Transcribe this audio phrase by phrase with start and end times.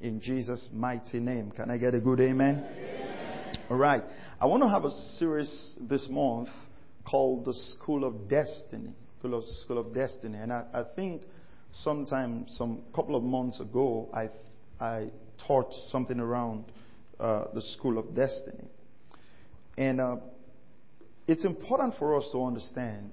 [0.00, 1.50] in Jesus' mighty name.
[1.50, 2.64] Can I get a good amen?
[2.64, 3.58] amen.
[3.68, 4.04] All right.
[4.40, 6.50] I want to have a series this month
[7.04, 8.92] called the School of Destiny.
[9.18, 10.38] School of, School of Destiny.
[10.38, 11.22] And I, I think
[11.82, 14.28] sometime, some couple of months ago, I,
[14.78, 15.10] I
[15.48, 16.66] taught something around
[17.18, 18.68] uh, the School of Destiny.
[19.76, 20.16] And uh,
[21.28, 23.12] it's important for us to understand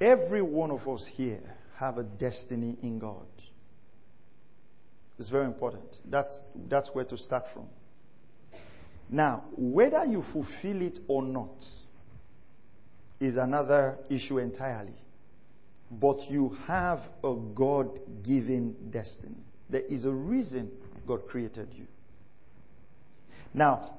[0.00, 3.26] every one of us here have a destiny in God.
[5.18, 5.84] It's very important.
[6.04, 6.36] That's,
[6.68, 7.66] that's where to start from.
[9.10, 11.62] Now, whether you fulfill it or not
[13.20, 14.94] is another issue entirely.
[15.90, 19.36] But you have a God given destiny.
[19.70, 20.70] There is a reason
[21.06, 21.86] God created you.
[23.54, 23.97] Now,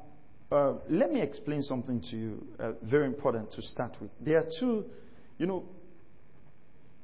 [0.52, 4.10] uh, let me explain something to you, uh, very important to start with.
[4.20, 4.86] There are two,
[5.38, 5.66] you know,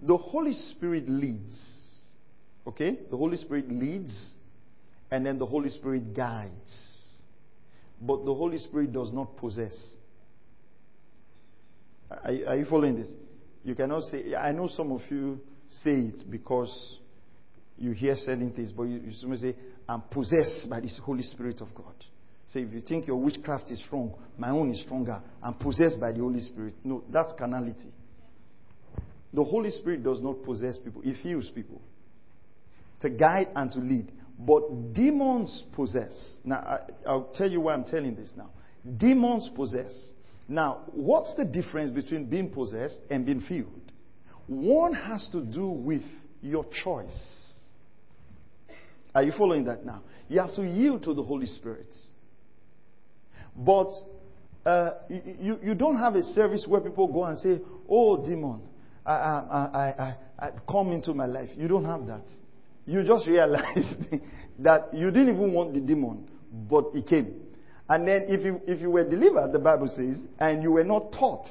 [0.02, 1.58] the Holy Spirit leads.
[2.68, 3.00] Okay?
[3.10, 4.34] The Holy Spirit leads,
[5.12, 6.94] and then the Holy Spirit guides.
[8.02, 9.76] But the Holy Spirit does not possess.
[12.10, 13.08] Are, are you following this?
[13.64, 15.40] You cannot say, I know some of you
[15.84, 17.00] say it because
[17.78, 19.56] you hear certain things, but you, you say,
[19.88, 21.94] I'm possessed by this Holy Spirit of God.
[22.48, 25.22] Say, if you think your witchcraft is strong, my own is stronger.
[25.42, 26.76] I'm possessed by the Holy Spirit.
[26.84, 27.92] No, that's carnality.
[29.34, 31.82] The Holy Spirit does not possess people, He heals people
[33.02, 34.12] to guide and to lead.
[34.38, 36.38] But demons possess.
[36.44, 38.50] Now, I, will tell you why I'm telling this now.
[38.98, 39.94] Demons possess.
[40.48, 43.92] Now, what's the difference between being possessed and being filled?
[44.48, 46.04] One has to do with
[46.42, 47.54] your choice.
[49.14, 50.04] Are you following that now?
[50.28, 51.88] You have to yield to the Holy Spirit.
[53.56, 53.90] But
[54.66, 58.62] uh, you, you don't have a service where people go and say, Oh, demon,
[59.06, 59.80] I, I,
[60.40, 61.50] I, I, come into my life.
[61.56, 62.24] You don't have that.
[62.86, 63.96] You just realize
[64.60, 66.28] that you didn't even want the demon,
[66.70, 67.42] but he came.
[67.88, 71.12] And then if you, if you were delivered, the Bible says, and you were not
[71.12, 71.46] taught,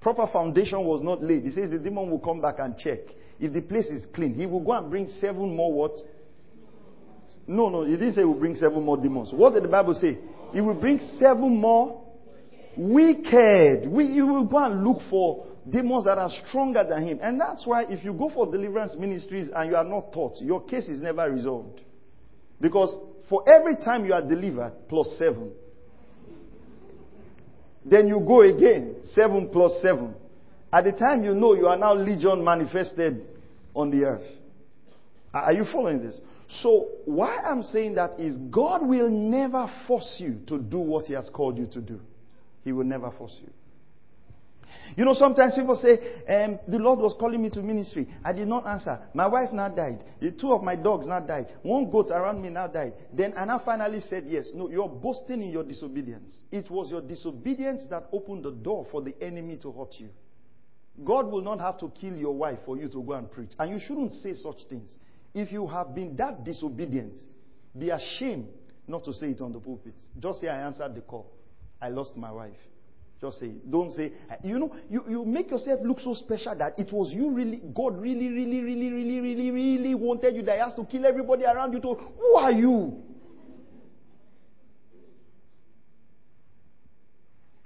[0.00, 1.44] proper foundation was not laid.
[1.44, 2.98] He says the demon will come back and check.
[3.38, 5.92] If the place is clean, he will go and bring seven more what?
[7.46, 9.30] No, no, he didn't say he will bring seven more demons.
[9.32, 10.18] What did the Bible say?
[10.52, 12.04] He will bring seven more
[12.76, 13.88] wicked.
[13.88, 17.18] We, you will go and look for demons that are stronger than him.
[17.22, 20.62] And that's why if you go for deliverance ministries and you are not taught, your
[20.64, 21.80] case is never resolved.
[22.60, 25.52] Because for every time you are delivered, plus seven.
[27.84, 30.14] Then you go again, seven plus seven.
[30.72, 33.26] At the time you know you are now legion manifested
[33.74, 34.26] on the earth.
[35.32, 36.20] Are you following this?
[36.50, 41.14] So, why I'm saying that is God will never force you to do what He
[41.14, 42.00] has called you to do.
[42.64, 43.50] He will never force you.
[44.96, 48.08] You know, sometimes people say, um, the Lord was calling me to ministry.
[48.24, 49.00] I did not answer.
[49.14, 50.04] My wife now died.
[50.20, 51.46] The two of my dogs now died.
[51.62, 52.94] One goat around me now died.
[53.12, 54.48] Then I now finally said yes.
[54.52, 56.42] No, you're boasting in your disobedience.
[56.50, 60.08] It was your disobedience that opened the door for the enemy to hurt you.
[61.04, 63.50] God will not have to kill your wife for you to go and preach.
[63.58, 64.98] And you shouldn't say such things.
[65.34, 67.14] If you have been that disobedient,
[67.78, 68.48] be ashamed
[68.88, 69.94] not to say it on the pulpit.
[70.18, 71.30] Just say, I answered the call.
[71.80, 72.56] I lost my wife.
[73.20, 76.90] Just say, don't say, you know, you, you make yourself look so special that it
[76.90, 80.74] was you really, God really, really, really, really, really, really wanted you that He has
[80.74, 83.02] to kill everybody around you to, who are you?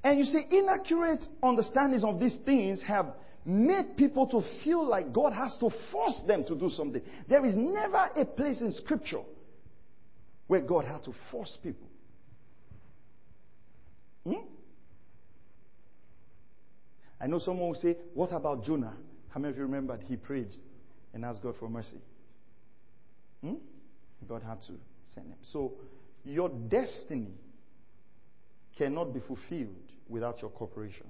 [0.03, 3.15] And you see, inaccurate understandings of these things have
[3.45, 7.03] made people to feel like God has to force them to do something.
[7.29, 9.23] There is never a place in Scripture
[10.47, 11.89] where God had to force people.
[14.27, 14.47] Hmm?
[17.21, 18.95] I know someone will say, What about Jonah?
[19.29, 20.55] How many of you remembered he prayed
[21.13, 21.99] and asked God for mercy?
[23.43, 23.55] Hmm?
[24.29, 24.73] God had to
[25.15, 25.39] send him.
[25.53, 25.73] So,
[26.25, 27.33] your destiny
[28.77, 31.07] cannot be fulfilled without your cooperation.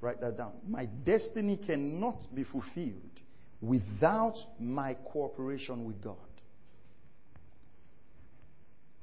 [0.00, 0.52] Write that down.
[0.68, 3.20] My destiny cannot be fulfilled
[3.60, 6.16] without my cooperation with God.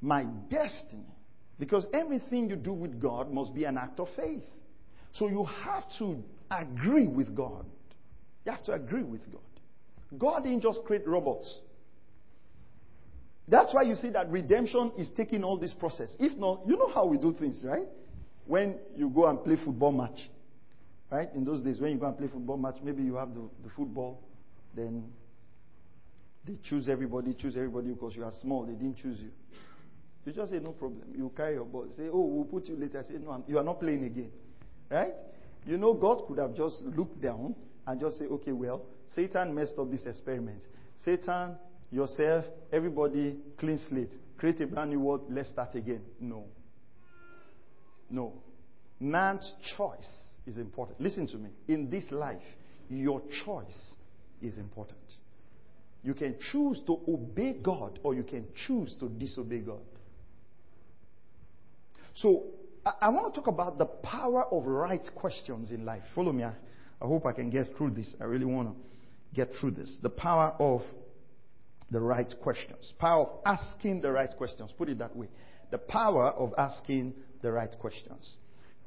[0.02, 1.06] My destiny.
[1.60, 4.44] Because everything you do with God must be an act of faith.
[5.14, 7.66] So you have to agree with God.
[8.46, 9.42] You have to agree with God.
[10.18, 11.60] God didn't just create robots.
[13.48, 16.16] That's why you see that redemption is taking all this process.
[16.20, 17.88] If not, you know how we do things, right?
[18.46, 20.30] When you go and play football match,
[21.12, 21.30] right?
[21.36, 23.70] In those days, when you go and play football match, maybe you have the, the
[23.76, 24.22] football,
[24.76, 25.04] then
[26.46, 28.66] they choose everybody, choose everybody because you are small.
[28.66, 29.30] They didn't choose you.
[30.26, 31.04] You just say, no problem.
[31.16, 31.88] You carry your ball.
[31.96, 33.04] Say, oh, we'll put you later.
[33.08, 34.32] Say, no, you are not playing again.
[34.90, 35.14] Right?
[35.66, 37.56] You know, God could have just looked down
[37.86, 38.86] and just say, okay, well,
[39.16, 40.62] Satan messed up this experiment.
[41.04, 41.56] Satan,
[41.92, 44.12] yourself, everybody, clean slate.
[44.38, 45.26] Create a brand new world.
[45.30, 46.02] Let's start again.
[46.20, 46.46] No.
[48.10, 48.34] No.
[49.00, 51.00] Man's choice is important.
[51.00, 51.50] Listen to me.
[51.68, 52.42] In this life,
[52.90, 53.96] your choice
[54.42, 55.00] is important.
[56.04, 59.80] You can choose to obey God or you can choose to disobey God.
[62.16, 62.44] So,
[62.86, 66.04] I, I want to talk about the power of right questions in life.
[66.14, 66.44] Follow me.
[66.44, 66.54] I,
[67.02, 68.14] I hope I can get through this.
[68.20, 68.76] I really want to
[69.34, 69.98] get through this.
[70.02, 70.82] The power of
[71.90, 72.94] the right questions.
[73.00, 74.74] Power of asking the right questions.
[74.78, 75.30] Put it that way.
[75.72, 78.36] The power of asking the right questions.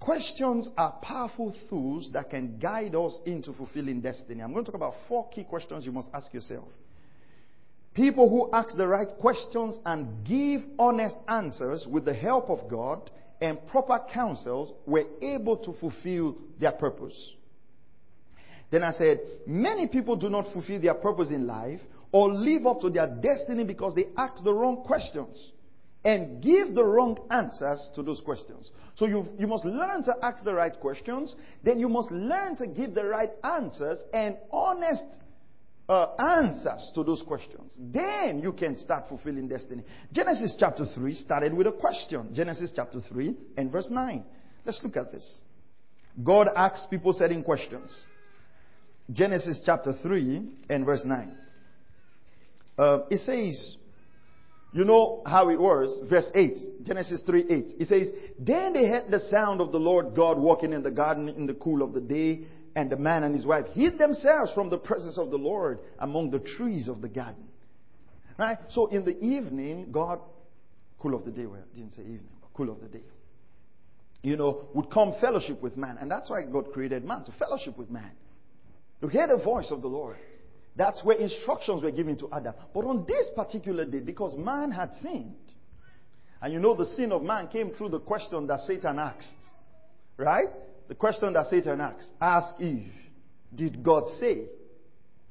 [0.00, 4.42] Questions are powerful tools that can guide us into fulfilling destiny.
[4.42, 6.68] I'm going to talk about four key questions you must ask yourself.
[7.94, 13.10] People who ask the right questions and give honest answers with the help of God
[13.40, 17.32] and proper counsels were able to fulfill their purpose.
[18.70, 21.80] Then I said, many people do not fulfill their purpose in life
[22.12, 25.52] or live up to their destiny because they ask the wrong questions
[26.06, 28.70] and give the wrong answers to those questions.
[28.94, 32.68] So you, you must learn to ask the right questions, then you must learn to
[32.68, 35.02] give the right answers and honest
[35.88, 37.76] uh, answers to those questions.
[37.76, 39.82] Then you can start fulfilling destiny.
[40.12, 42.32] Genesis chapter 3 started with a question.
[42.32, 44.24] Genesis chapter 3 and verse 9.
[44.64, 45.40] Let's look at this.
[46.22, 48.04] God asks people certain questions.
[49.12, 51.36] Genesis chapter 3 and verse 9.
[52.78, 53.76] Uh, it says,
[54.76, 57.64] you know how it was, verse 8, Genesis 3 8.
[57.80, 58.08] It says,
[58.38, 61.54] Then they heard the sound of the Lord God walking in the garden in the
[61.54, 62.42] cool of the day,
[62.74, 66.30] and the man and his wife hid themselves from the presence of the Lord among
[66.30, 67.48] the trees of the garden.
[68.38, 68.58] Right?
[68.68, 70.18] So in the evening, God,
[70.98, 73.04] cool of the day, well, didn't say evening, but cool of the day,
[74.22, 75.96] you know, would come fellowship with man.
[75.98, 78.10] And that's why God created man, to fellowship with man.
[79.00, 80.16] To hear the voice of the Lord.
[80.76, 82.54] That's where instructions were given to Adam.
[82.74, 85.34] But on this particular day, because man had sinned,
[86.42, 89.34] and you know the sin of man came through the question that Satan asked.
[90.18, 90.48] Right?
[90.88, 92.92] The question that Satan asked, ask Eve,
[93.54, 94.46] did God say?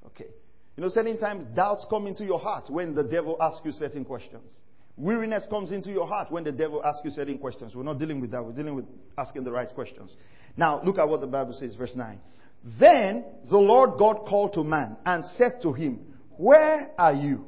[0.08, 0.28] Okay.
[0.76, 4.04] You know, certain times doubts come into your heart when the devil asks you certain
[4.04, 4.52] questions.
[4.98, 7.76] Weariness comes into your heart when the devil asks you certain questions.
[7.76, 8.44] We're not dealing with that.
[8.44, 8.86] We're dealing with
[9.18, 10.16] asking the right questions.
[10.58, 12.20] Now, look at what the Bible says, verse 9.
[12.66, 16.00] Then the Lord God called to man and said to him,
[16.38, 17.46] Where are you?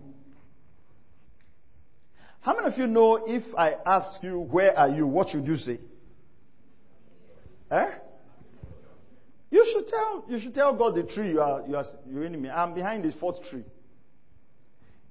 [2.41, 5.07] How many of you know if I ask you, Where are you?
[5.07, 5.79] What should you say?
[7.71, 7.89] Eh?
[9.49, 12.49] You should tell you should tell God the tree you are you are your enemy.
[12.49, 13.63] I'm behind this fourth tree.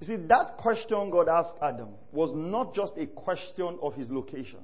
[0.01, 4.61] You see, that question God asked Adam was not just a question of his location.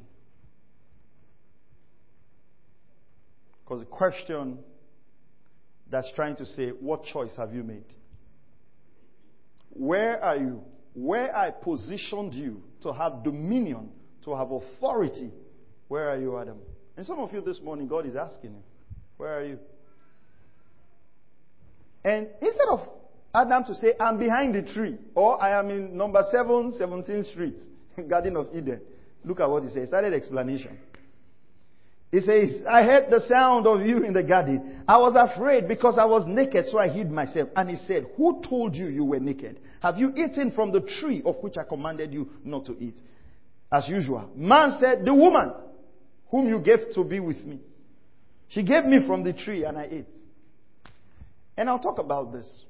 [3.65, 4.59] Because the question
[5.93, 7.85] that's trying to say, What choice have you made?
[9.71, 10.63] Where are you?
[10.95, 13.91] Where I positioned you to have dominion,
[14.25, 15.31] to have authority,
[15.89, 16.59] where are you, Adam?
[16.97, 18.63] And some of you this morning, God is asking you,
[19.19, 19.59] Where are you?
[22.05, 22.81] And instead of
[23.35, 27.57] Adam to say, I'm behind the tree, or I am in number 7, 17th Street,
[28.09, 28.81] Garden of Eden,
[29.25, 29.89] look at what he says.
[29.89, 30.79] Started explanation.
[32.13, 34.85] He says, I heard the sound of you in the garden.
[34.87, 37.49] I was afraid because I was naked, so I hid myself.
[37.57, 39.59] And he said, Who told you you were naked?
[39.81, 42.97] Have you eaten from the tree of which I commanded you not to eat?
[43.73, 44.31] As usual.
[44.37, 45.53] Man said, The woman
[46.31, 47.61] whom you gave to be with me.
[48.49, 50.19] She gave me from the tree and I ate.
[51.57, 52.65] And I'll talk about this.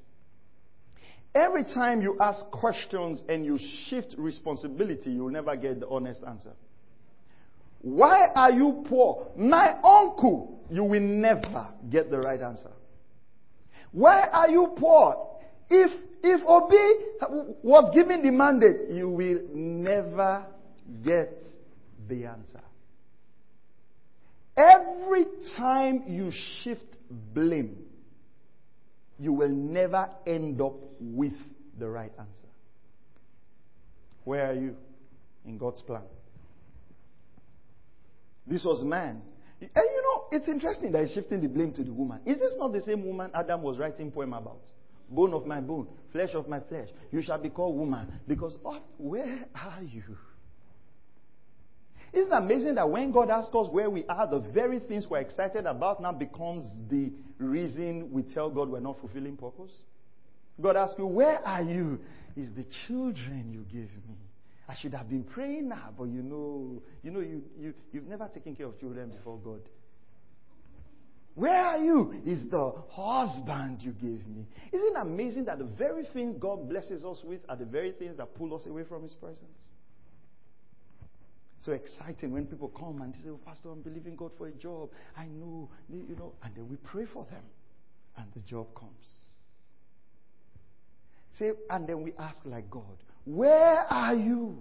[1.35, 6.53] Every time you ask questions and you shift responsibility, you'll never get the honest answer.
[7.83, 9.27] Why are you poor?
[9.35, 12.71] My uncle, you will never get the right answer.
[13.91, 15.27] Why are you poor?
[15.69, 15.91] If
[16.23, 20.45] if Obi was given the mandate, you will never
[21.03, 21.43] get
[22.07, 22.61] the answer.
[24.55, 25.25] Every
[25.57, 26.31] time you
[26.63, 27.83] shift blame,
[29.19, 31.33] you will never end up with
[31.77, 32.47] the right answer.
[34.23, 34.77] Where are you
[35.45, 36.03] in God's plan?
[38.45, 39.21] This was man.
[39.61, 42.19] And you know, it's interesting that he's shifting the blame to the woman.
[42.25, 44.61] Is this not the same woman Adam was writing poem about?
[45.09, 46.89] Bone of my bone, flesh of my flesh.
[47.11, 48.11] You shall be called woman.
[48.27, 50.03] Because oh, where are you?
[52.13, 55.19] Isn't it amazing that when God asks us where we are, the very things we're
[55.19, 59.71] excited about now becomes the reason we tell God we're not fulfilling purpose?
[60.61, 61.99] God asks you, Where are you?
[62.35, 64.15] Is the children you gave me.
[64.67, 68.29] I should have been praying now, but you know, you know, you, you, you've never
[68.33, 69.61] taken care of children before God.
[71.35, 72.13] Where are you?
[72.25, 74.45] Is the husband you gave me.
[74.71, 78.17] Isn't it amazing that the very things God blesses us with are the very things
[78.17, 79.67] that pull us away from His presence?
[81.61, 84.89] So exciting when people come and say, oh, Pastor, I'm believing God for a job.
[85.17, 87.43] I know, you know, and then we pray for them,
[88.17, 89.07] and the job comes.
[91.39, 94.57] Say, and then we ask like God, where are you?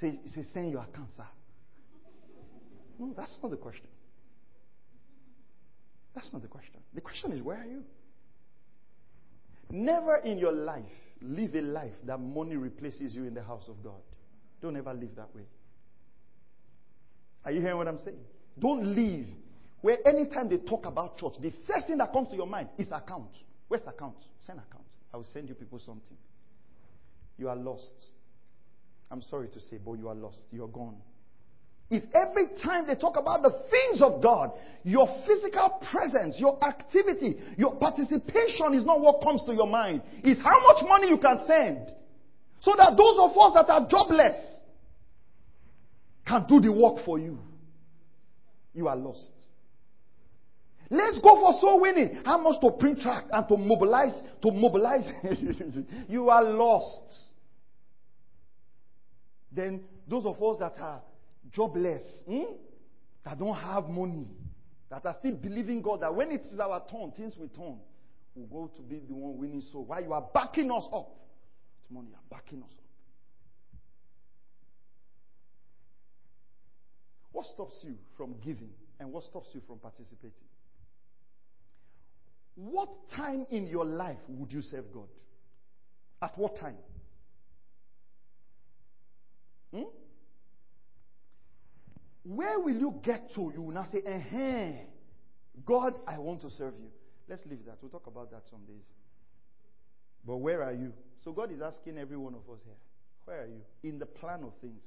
[0.00, 1.26] Say, say send your account, sir.
[2.98, 3.86] No, that's not the question.
[6.14, 6.80] That's not the question.
[6.94, 7.82] The question is, where are you?
[9.70, 10.84] Never in your life
[11.22, 14.00] live a life that money replaces you in the house of God.
[14.60, 15.46] Don't ever live that way.
[17.44, 18.18] Are you hearing what I'm saying?
[18.58, 19.26] Don't live
[19.80, 22.88] where anytime they talk about church, the first thing that comes to your mind is
[22.92, 23.30] account.
[23.68, 24.16] Where's account?
[24.46, 24.84] Send account.
[25.12, 26.16] I will send you people something.
[27.38, 28.06] You are lost.
[29.10, 30.44] I'm sorry to say, but you are lost.
[30.50, 30.96] You are gone.
[31.90, 34.52] If every time they talk about the things of God,
[34.82, 40.40] your physical presence, your activity, your participation is not what comes to your mind, it's
[40.40, 41.92] how much money you can send.
[42.62, 44.36] So that those of us that are jobless
[46.26, 47.38] can do the work for you.
[48.72, 49.32] You are lost.
[50.92, 52.20] Let's go for soul winning.
[52.22, 55.10] How much to print track and to mobilize, to mobilize.
[56.06, 57.14] you are lost.
[59.50, 61.00] Then those of us that are
[61.50, 62.42] jobless, hmm?
[63.24, 64.28] that don't have money,
[64.90, 67.78] that are still believing God that when it is our turn, things will turn.
[68.34, 69.86] We'll go to be the one winning soul.
[69.86, 71.08] Why you are backing us up?
[71.80, 72.84] It's money, you are backing us up.
[77.32, 80.51] What stops you from giving and what stops you from participating?
[82.54, 85.08] What time in your life would you serve God?
[86.20, 86.76] At what time?
[89.74, 89.82] Hmm?
[92.24, 93.52] Where will you get to?
[93.54, 94.72] You will now say, eh,
[95.64, 96.88] God, I want to serve you.
[97.28, 97.78] Let's leave that.
[97.80, 98.84] We'll talk about that some days.
[100.24, 100.92] But where are you?
[101.24, 102.74] So God is asking every one of us here,
[103.24, 103.62] where are you?
[103.88, 104.82] In the plan of things.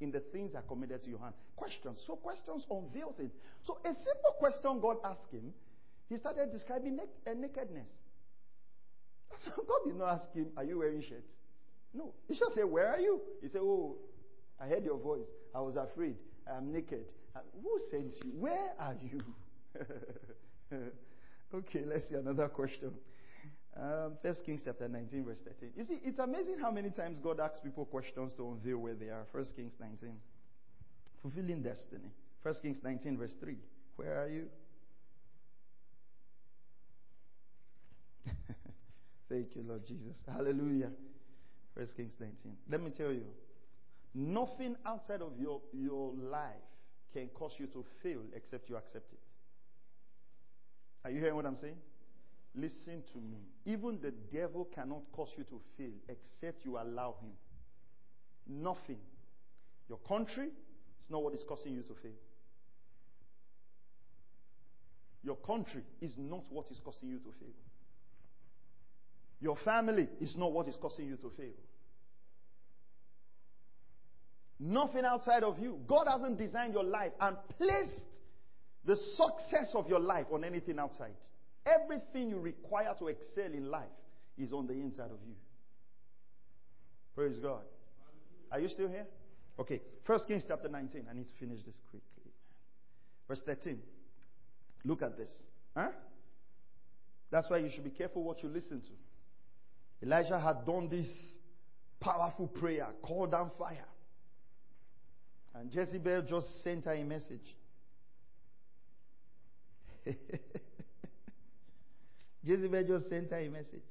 [0.00, 1.34] In the things that are committed to your hand.
[1.56, 2.02] Questions.
[2.06, 3.32] So questions unveil things.
[3.64, 4.98] So a simple question God
[5.32, 5.52] him,
[6.08, 7.90] he started describing na- uh, nakedness.
[9.56, 11.24] God did not ask him, are you wearing shirt?
[11.92, 12.12] No.
[12.28, 13.20] He just said, where are you?
[13.42, 13.96] He said, oh,
[14.60, 15.26] I heard your voice.
[15.54, 16.16] I was afraid.
[16.50, 17.06] I'm naked.
[17.34, 18.30] Uh, who sent you?
[18.38, 19.20] Where are you?
[21.54, 22.92] okay, let's see another question.
[23.78, 25.70] Um, First Kings chapter 19, verse 13.
[25.76, 29.06] You see, it's amazing how many times God asks people questions to unveil where they
[29.06, 29.26] are.
[29.32, 30.14] First Kings 19.
[31.20, 32.10] Fulfilling destiny.
[32.42, 33.56] First Kings 19, verse 3.
[33.96, 34.46] Where are you?
[39.28, 40.16] Thank you, Lord Jesus.
[40.26, 40.90] Hallelujah.
[41.74, 42.52] First Kings 19.
[42.70, 43.26] Let me tell you,
[44.18, 46.48] Nothing outside of your, your life
[47.12, 49.18] can cause you to fail except you accept it.
[51.04, 51.76] Are you hearing what I'm saying?
[52.54, 53.36] Listen to me.
[53.66, 57.32] Even the devil cannot cause you to fail except you allow him.
[58.48, 59.00] Nothing.
[59.86, 62.16] Your country is not what is causing you to fail.
[65.22, 67.52] Your country is not what is causing you to fail.
[69.40, 71.52] Your family is not what is causing you to fail.
[74.58, 75.78] Nothing outside of you.
[75.86, 78.20] God hasn't designed your life and placed
[78.84, 81.16] the success of your life on anything outside.
[81.66, 83.84] Everything you require to excel in life
[84.38, 85.34] is on the inside of you.
[87.14, 87.62] Praise God.
[88.52, 89.06] Are you still here?
[89.58, 89.82] Okay.
[90.06, 91.06] First Kings chapter 19.
[91.10, 92.32] I need to finish this quickly.
[93.28, 93.78] Verse 13.
[94.84, 95.30] Look at this.
[95.76, 95.88] Huh?
[97.30, 98.92] That's why you should be careful what you listen to.
[100.06, 101.08] Elijah had done this
[101.98, 103.88] powerful prayer, called down fire.
[105.52, 107.56] And Jezebel just sent her a message.
[112.44, 113.82] Jezebel just sent her a message.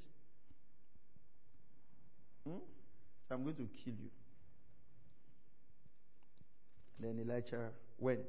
[2.48, 2.60] Hmm?
[3.30, 4.10] I'm going to kill you.
[6.98, 8.22] Then Elijah went.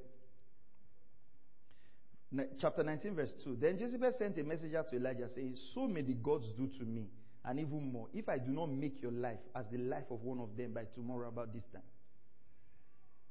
[2.59, 3.57] Chapter 19, verse 2.
[3.61, 7.07] Then Jezebel sent a messenger to Elijah saying, So may the gods do to me,
[7.47, 10.41] and even more, if I do not make your life as the life of one
[10.41, 11.83] of them by tomorrow about this time.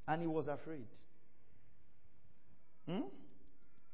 [0.07, 0.85] And he was afraid.
[2.87, 3.01] Hmm?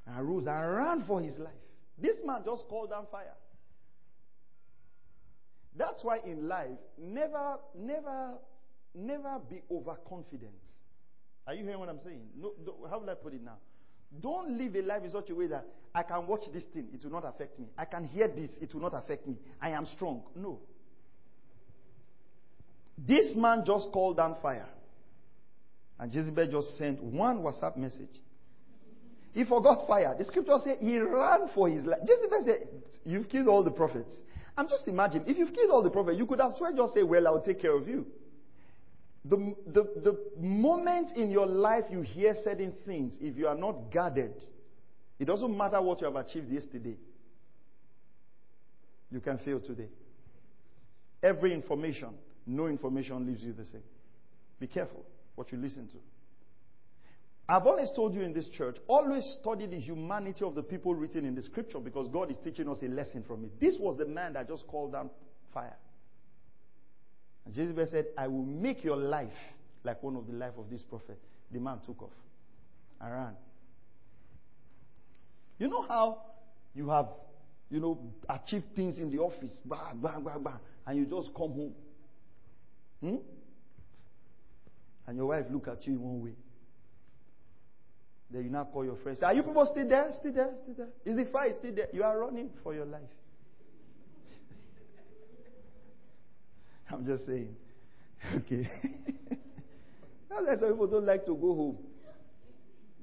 [0.05, 1.53] And rose and ran for his life.
[1.97, 3.33] This man just called down fire.
[5.75, 8.33] That's why in life, never, never,
[8.93, 10.51] never be overconfident.
[11.47, 12.21] Are you hearing what I'm saying?
[12.37, 12.51] No,
[12.89, 13.57] how will I put it now?
[14.19, 17.03] Don't live a life in such a way that I can watch this thing, it
[17.03, 17.67] will not affect me.
[17.77, 19.35] I can hear this, it will not affect me.
[19.61, 20.23] I am strong.
[20.35, 20.59] No.
[22.97, 24.67] This man just called down fire.
[25.99, 28.09] And Jezebel just sent one WhatsApp message.
[29.33, 30.15] He forgot fire.
[30.17, 31.99] The scripture says he ran for his life.
[32.05, 32.67] Jezebel said,
[33.05, 34.13] You've killed all the prophets.
[34.57, 37.03] I'm just imagining, if you've killed all the prophets, you could have well just say,
[37.03, 38.05] Well, I'll take care of you.
[39.23, 43.91] The, the, the moment in your life you hear certain things, if you are not
[43.91, 44.33] guarded,
[45.19, 46.95] it doesn't matter what you have achieved yesterday,
[49.11, 49.89] you can fail today.
[51.21, 52.09] Every information,
[52.47, 53.83] no information leaves you the same.
[54.59, 55.97] Be careful what you listen to.
[57.47, 61.25] I've always told you in this church, always study the humanity of the people written
[61.25, 63.59] in the scripture because God is teaching us a lesson from it.
[63.59, 65.09] This was the man that just called down
[65.53, 65.75] fire.
[67.45, 69.29] And Jezebel said, I will make your life
[69.83, 71.19] like one of the life of this prophet.
[71.51, 72.11] The man took off
[72.99, 73.35] and ran.
[75.57, 76.21] You know how
[76.73, 77.07] you have,
[77.69, 81.51] you know, achieved things in the office, bang, bang, bang, bang, and you just come
[81.51, 81.73] home.
[83.01, 83.15] Hmm?
[85.07, 86.35] And your wife look at you in one way.
[88.29, 89.21] Then you now call your friends.
[89.23, 90.11] Are you people still there?
[90.17, 90.51] Still there?
[90.63, 90.89] Still there?
[91.05, 91.89] Is the fire still there?
[91.91, 93.01] You are running for your life.
[96.93, 97.55] I'm just saying.
[98.35, 98.69] Okay.
[100.29, 101.77] That's why some people don't like to go home.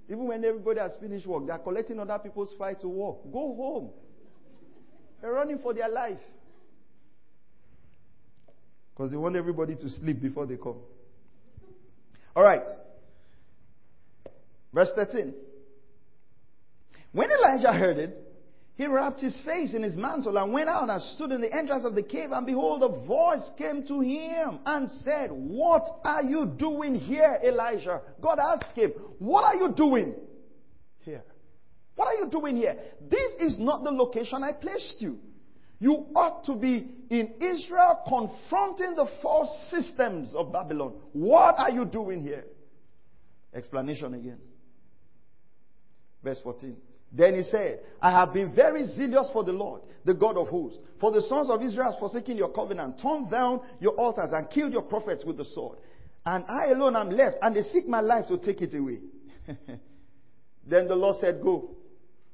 [0.08, 3.16] Even when everybody has finished work, they are collecting other people's fight to work.
[3.30, 3.90] Go home.
[5.20, 6.20] They're running for their life.
[8.94, 10.76] Because they want everybody to sleep before they come.
[12.34, 12.62] All right.
[14.72, 15.34] Verse 13.
[17.12, 18.27] When Elijah heard it,
[18.78, 21.84] he wrapped his face in his mantle and went out and stood in the entrance
[21.84, 22.30] of the cave.
[22.30, 28.00] And behold, a voice came to him and said, What are you doing here, Elijah?
[28.22, 30.14] God asked him, What are you doing
[31.00, 31.24] here?
[31.96, 32.76] What are you doing here?
[33.10, 35.18] This is not the location I placed you.
[35.80, 40.92] You ought to be in Israel confronting the false systems of Babylon.
[41.12, 42.44] What are you doing here?
[43.52, 44.38] Explanation again.
[46.22, 46.76] Verse 14.
[47.12, 50.78] Then he said, I have been very zealous for the Lord, the God of hosts.
[51.00, 54.72] For the sons of Israel have forsaken your covenant, torn down your altars, and killed
[54.72, 55.78] your prophets with the sword.
[56.26, 58.98] And I alone am left, and they seek my life to take it away.
[60.66, 61.70] then the Lord said, Go.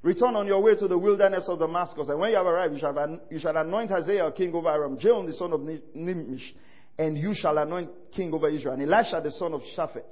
[0.03, 2.81] Return on your way to the wilderness of Damascus, and when you have arrived, you
[2.81, 6.55] shall, you shall anoint Hazael king over Aram, Jehu the son of Nimshi,
[6.99, 10.05] and you shall anoint king over Israel, and Elisha the son of Shaphat,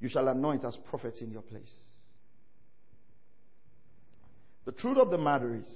[0.00, 1.70] you shall anoint as prophet in your place.
[4.66, 5.72] The truth of the matter is,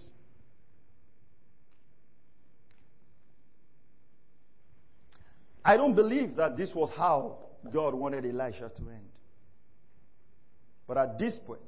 [5.64, 7.38] I don't believe that this was how
[7.72, 9.08] God wanted Elisha to end.
[10.88, 11.60] But at this point,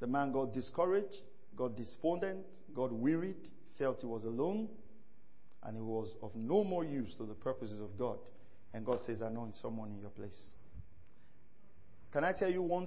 [0.00, 1.14] the man got discouraged,
[1.56, 3.36] got despondent, got wearied,
[3.78, 4.68] felt he was alone,
[5.64, 8.16] and he was of no more use to the purposes of God.
[8.72, 10.40] And God says, Anoint someone in your place.
[12.14, 12.86] Can I tell you one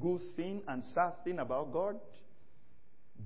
[0.00, 1.96] good thing and sad thing about God?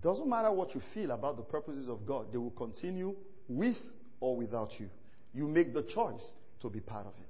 [0.02, 3.14] Doesn't matter what you feel about the purposes of God, they will continue
[3.48, 3.76] with
[4.20, 4.88] or without you.
[5.34, 7.26] You make the choice to be part of it.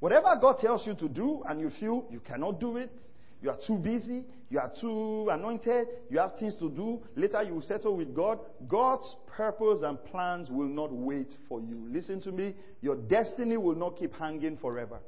[0.00, 2.92] Whatever God tells you to do and you feel you cannot do it,
[3.40, 7.54] you are too busy, you are too anointed, you have things to do, later you
[7.54, 8.38] will settle with God.
[8.68, 11.86] God's purpose and plans will not wait for you.
[11.88, 15.00] Listen to me, your destiny will not keep hanging forever.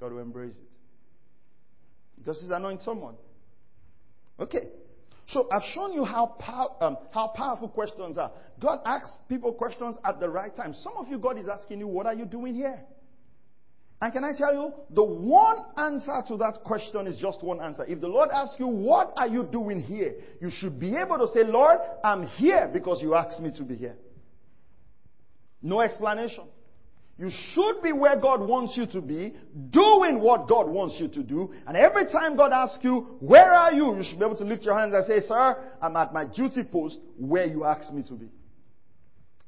[0.00, 0.78] God will embrace it.
[2.18, 3.14] Because He's anointing someone.
[4.38, 4.68] Okay.
[5.26, 8.32] So I've shown you how, pow- um, how powerful questions are.
[8.60, 10.74] God asks people questions at the right time.
[10.74, 12.80] Some of you, God is asking you, what are you doing here?
[14.00, 17.84] And can I tell you, the one answer to that question is just one answer.
[17.86, 20.14] If the Lord asks you, what are you doing here?
[20.40, 23.76] You should be able to say, Lord, I'm here because you asked me to be
[23.76, 23.94] here.
[25.62, 26.48] No explanation.
[27.22, 29.32] You should be where God wants you to be,
[29.70, 31.54] doing what God wants you to do.
[31.68, 33.94] And every time God asks you, where are you?
[33.94, 36.64] You should be able to lift your hands and say, sir, I'm at my duty
[36.64, 38.28] post where you asked me to be.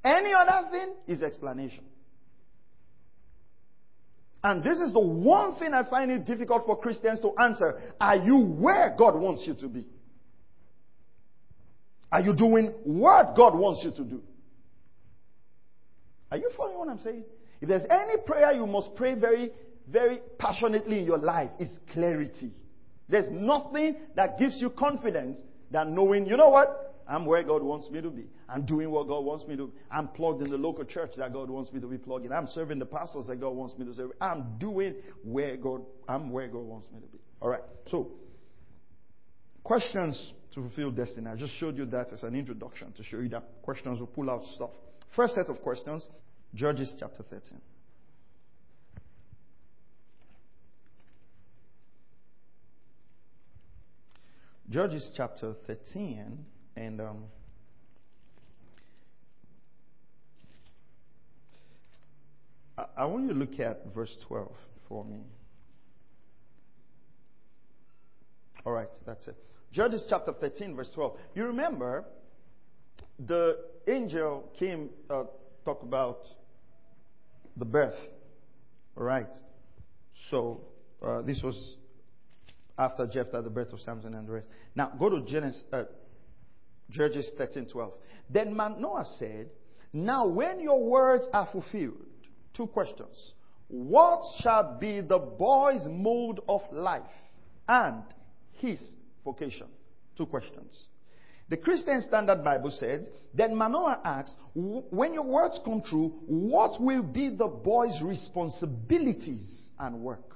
[0.05, 1.83] Any other thing is explanation.
[4.45, 7.81] And this is the one thing I find it difficult for Christians to answer.
[8.01, 9.85] Are you where God wants you to be?
[12.13, 14.23] Are you doing what God wants you to do?
[16.31, 17.25] Are you following what I'm saying?
[17.65, 19.51] If there's any prayer you must pray very
[19.89, 22.53] very passionately in your life is clarity.
[23.09, 25.39] There's nothing that gives you confidence
[25.71, 27.01] than knowing, you know what?
[27.09, 28.27] I'm where God wants me to be.
[28.51, 29.69] I'm doing what God wants me to.
[29.69, 29.73] Do.
[29.91, 32.33] I'm plugged in the local church that God wants me to be plugged in.
[32.33, 34.11] I'm serving the pastors that God wants me to serve.
[34.21, 37.19] I'm doing where God, I'm where God wants me to be.
[37.41, 37.63] All right.
[37.87, 38.11] So,
[39.63, 41.29] questions to fulfill destiny.
[41.29, 44.29] I just showed you that as an introduction to show you that questions will pull
[44.29, 44.71] out stuff.
[45.17, 46.07] First set of questions,
[46.55, 47.61] Judges chapter 13.
[54.71, 56.45] Judges chapter 13,
[56.77, 57.25] and um,
[62.79, 64.51] I, I want you to look at verse 12
[64.89, 65.23] for me.
[68.65, 69.37] All right, that's it.
[69.73, 71.19] Judges chapter 13, verse 12.
[71.35, 72.05] You remember
[73.19, 75.25] the angel came, uh,
[75.65, 76.21] talk about
[77.57, 77.95] the birth.
[78.97, 79.29] All right.
[80.31, 80.63] So,
[81.03, 81.77] uh, this was
[82.79, 84.47] after Jephthah, the birth of Samson and the rest.
[84.75, 85.85] Now, go to Genesis, uh,
[86.91, 87.93] Judges 13 12.
[88.31, 89.51] Then Manoah said,
[89.93, 92.07] Now, when your words are fulfilled,
[92.57, 93.35] two questions.
[93.69, 97.03] What shall be the boy's mode of life
[97.69, 98.03] and
[98.55, 98.81] his
[99.25, 99.69] vocation?
[100.17, 100.85] Two questions.
[101.49, 107.03] The Christian Standard Bible said, Then Manoah asked, When your words come true, what will
[107.03, 110.35] be the boy's responsibilities and work?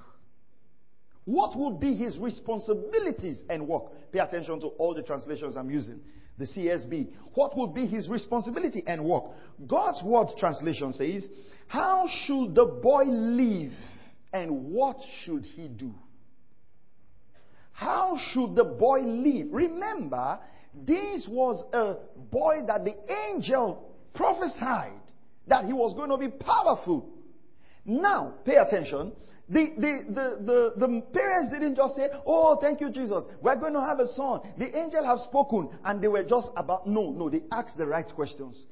[1.25, 3.85] What would be his responsibilities and work?
[4.13, 6.01] Pay attention to all the translations I'm using.
[6.39, 7.09] The CSB.
[7.35, 9.25] What would be his responsibility and work?
[9.67, 11.27] God's word translation says,
[11.67, 13.73] How should the boy live
[14.33, 15.95] and what should he do?
[17.73, 19.49] How should the boy live?
[19.51, 20.39] Remember,
[20.75, 21.97] this was a
[22.31, 22.95] boy that the
[23.31, 24.93] angel prophesied
[25.47, 27.09] that he was going to be powerful.
[27.85, 29.13] Now, pay attention.
[29.49, 33.25] The, the, the, the, the parents didn't just say, Oh, thank you, Jesus.
[33.41, 34.41] We're going to have a son.
[34.59, 35.71] The angel have spoken.
[35.85, 38.63] And they were just about, no, no, they asked the right questions.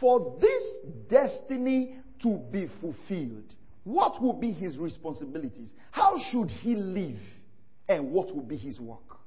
[0.00, 0.64] For this
[1.08, 5.70] destiny to be fulfilled, what will be his responsibilities?
[5.92, 7.20] How should he live?
[7.88, 9.18] And what will be his work?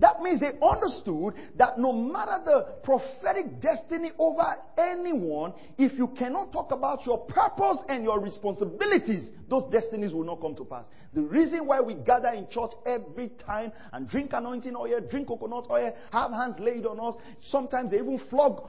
[0.00, 6.52] That means they understood that no matter the prophetic destiny over anyone, if you cannot
[6.52, 10.86] talk about your purpose and your responsibilities, those destinies will not come to pass.
[11.12, 15.66] The reason why we gather in church every time and drink anointing oil, drink coconut
[15.70, 18.68] oil, have hands laid on us, sometimes they even flog,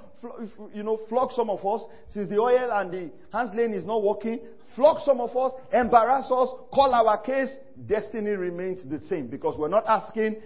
[0.74, 4.04] you know, flog some of us since the oil and the hands laying is not
[4.04, 4.40] working.
[4.76, 7.50] Flog some of us, embarrass us, call our case,
[7.88, 10.38] destiny remains the same because we're not asking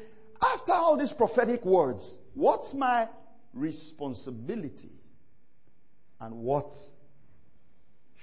[0.41, 3.07] after all these prophetic words, what's my
[3.53, 4.91] responsibility?
[6.19, 6.71] And what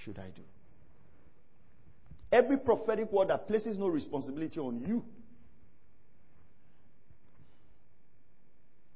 [0.04, 0.42] should I do?
[2.30, 5.04] Every prophetic word that places no responsibility on you,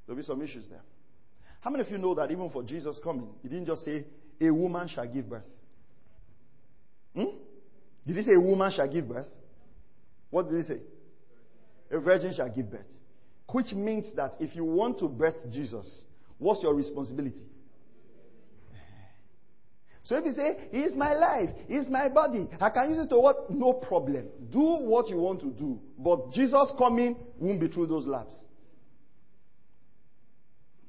[0.05, 0.81] there'll be some issues there.
[1.61, 4.05] How many of you know that even for Jesus coming, he didn't just say,
[4.41, 5.43] a woman shall give birth?
[7.15, 7.37] Hmm?
[8.05, 9.27] Did he say a woman shall give birth?
[10.29, 10.79] What did he say?
[11.91, 12.81] A virgin shall give birth.
[13.51, 16.03] Which means that if you want to birth Jesus,
[16.37, 17.45] what's your responsibility?
[20.03, 23.19] So if you say, He's my life, He's my body, I can use it to
[23.19, 23.49] what?
[23.49, 24.27] No problem.
[24.51, 25.79] Do what you want to do.
[25.97, 28.35] But Jesus coming won't be through those laps.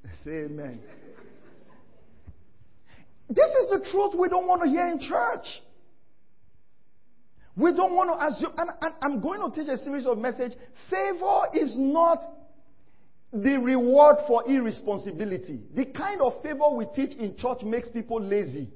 [0.25, 0.81] Say amen.
[3.29, 5.47] This is the truth we don't want to hear in church.
[7.57, 10.53] We don't want to assume, and, and I'm going to teach a series of message.
[10.88, 12.21] Favor is not
[13.33, 15.61] the reward for irresponsibility.
[15.75, 18.71] The kind of favor we teach in church makes people lazy.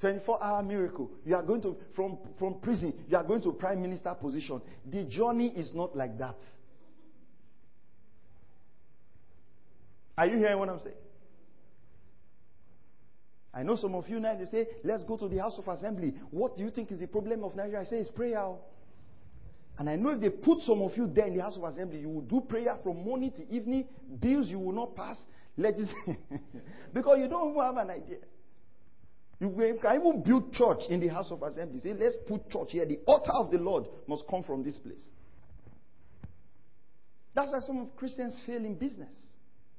[0.00, 1.10] 24 hour miracle.
[1.24, 4.60] You are going to, from, from prison, you are going to prime minister position.
[4.90, 6.36] The journey is not like that.
[10.16, 10.96] Are you hearing what I'm saying?
[13.52, 16.14] I know some of you now, they say, let's go to the house of assembly.
[16.30, 17.80] What do you think is the problem of Nigeria?
[17.80, 18.46] I say, it's prayer.
[19.80, 22.00] And I know if they put some of you there in the House of Assembly,
[22.00, 23.86] you will do prayer from morning to evening.
[24.20, 25.16] Bills you will not pass.
[25.56, 26.18] Legislation.
[26.92, 28.18] because you don't even have an idea.
[29.40, 31.80] You can even build church in the House of Assembly.
[31.80, 32.84] Say, let's put church here.
[32.84, 35.02] The altar of the Lord must come from this place.
[37.34, 39.16] That's why some of Christians fail in business.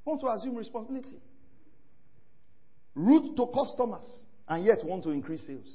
[0.03, 1.21] Want to assume responsibility.
[2.95, 5.71] Route to customers and yet want to increase sales.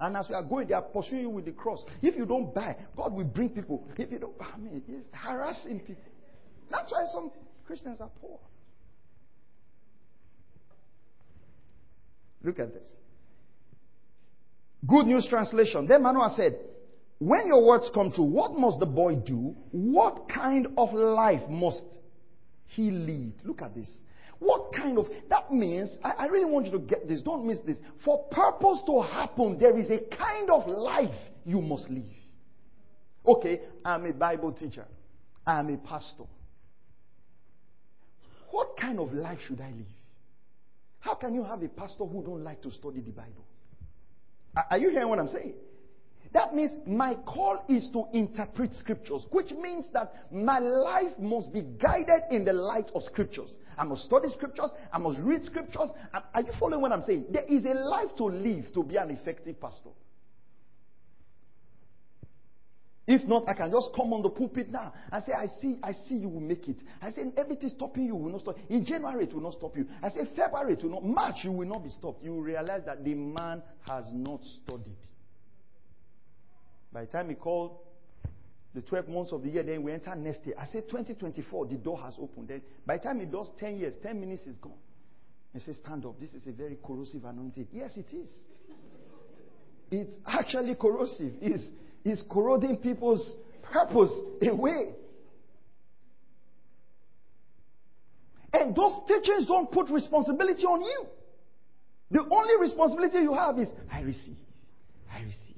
[0.00, 1.84] And as we are going, they are pursuing you with the cross.
[2.00, 3.86] If you don't buy, God will bring people.
[3.98, 6.02] If you don't, I mean, it's harassing people.
[6.70, 7.30] That's why some
[7.66, 8.38] Christians are poor.
[12.42, 12.88] Look at this.
[14.86, 15.86] Good News Translation.
[15.86, 16.58] Then Manoah said,
[17.18, 19.54] When your words come true, what must the boy do?
[19.72, 21.84] What kind of life must
[22.68, 23.34] he lead?
[23.44, 23.90] Look at this.
[24.40, 27.58] What kind of, that means, I, I, really want you to get this, don't miss
[27.60, 27.76] this.
[28.04, 32.04] For purpose to happen, there is a kind of life you must live.
[33.26, 34.86] Okay, I'm a Bible teacher,
[35.46, 36.24] I'm a pastor.
[38.50, 39.86] What kind of life should I live?
[41.00, 43.44] How can you have a pastor who don't like to study the Bible?
[44.70, 45.54] Are you hearing what I'm saying?
[46.32, 51.62] That means my call is to interpret scriptures, which means that my life must be
[51.62, 53.56] guided in the light of scriptures.
[53.76, 55.88] I must study scriptures, I must read scriptures.
[56.12, 57.26] Are you following what I'm saying?
[57.30, 59.90] There is a life to live to be an effective pastor.
[63.08, 65.90] If not, I can just come on the pulpit now and say, I see, I
[65.92, 66.76] see you will make it.
[67.02, 68.56] I say, everything stopping you will not stop.
[68.68, 69.86] In January, it will not stop you.
[70.00, 71.04] I say, February, it will not.
[71.04, 72.22] March, you will not be stopped.
[72.22, 74.94] You will realize that the man has not studied.
[76.92, 77.78] By the time he called
[78.74, 80.54] the 12 months of the year, then we enter next year.
[80.58, 82.48] I say 2024, the door has opened.
[82.48, 84.78] Then by the time it does 10 years, 10 minutes is gone.
[85.52, 86.18] He says, Stand up.
[86.20, 87.68] This is a very corrosive anointing.
[87.72, 88.30] Yes, it is.
[89.90, 91.32] It's actually corrosive.
[91.40, 91.64] It's,
[92.04, 94.94] is corroding people's purpose away.
[98.52, 101.06] And those teachings don't put responsibility on you.
[102.10, 104.36] The only responsibility you have is, I receive,
[105.12, 105.49] I receive,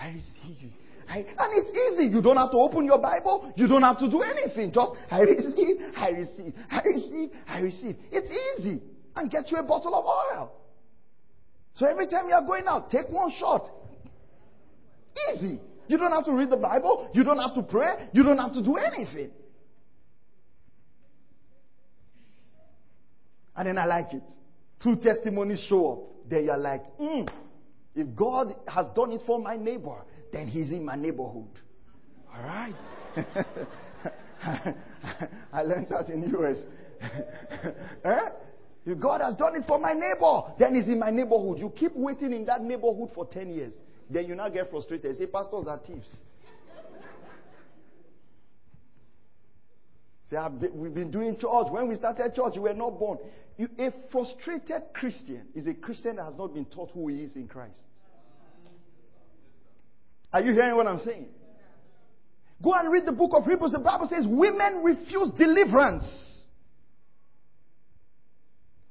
[0.00, 0.72] I receive.
[1.08, 2.14] I, and it's easy.
[2.14, 3.52] You don't have to open your Bible.
[3.56, 4.72] You don't have to do anything.
[4.72, 7.96] Just, I receive, I receive, I receive, I receive.
[8.12, 8.82] It's easy.
[9.16, 10.52] And get you a bottle of oil.
[11.74, 13.62] So every time you are going out, take one shot.
[15.34, 15.60] Easy.
[15.86, 17.10] You don't have to read the Bible.
[17.14, 18.08] You don't have to pray.
[18.12, 19.30] You don't have to do anything.
[23.56, 24.22] And then I like it.
[24.82, 26.30] Two testimonies show up.
[26.30, 27.28] Then you're like, mm,
[27.98, 29.96] if God has done it for my neighbor,
[30.32, 31.48] then he's in my neighborhood.
[32.32, 32.74] All right?
[35.52, 36.58] I learned that in the US.
[38.04, 38.28] eh?
[38.86, 41.58] If God has done it for my neighbor, then he's in my neighborhood.
[41.58, 43.74] You keep waiting in that neighborhood for 10 years.
[44.08, 45.16] Then you now get frustrated.
[45.16, 46.08] Say, pastors are thieves.
[50.30, 50.36] Say,
[50.72, 51.66] we've been doing church.
[51.70, 53.18] When we started church, you were not born.
[53.56, 57.34] You, a frustrated Christian is a Christian that has not been taught who he is
[57.34, 57.78] in Christ.
[60.32, 61.26] Are you hearing what I'm saying?
[62.62, 63.72] Go and read the book of Hebrews.
[63.72, 66.04] The Bible says women refuse deliverance.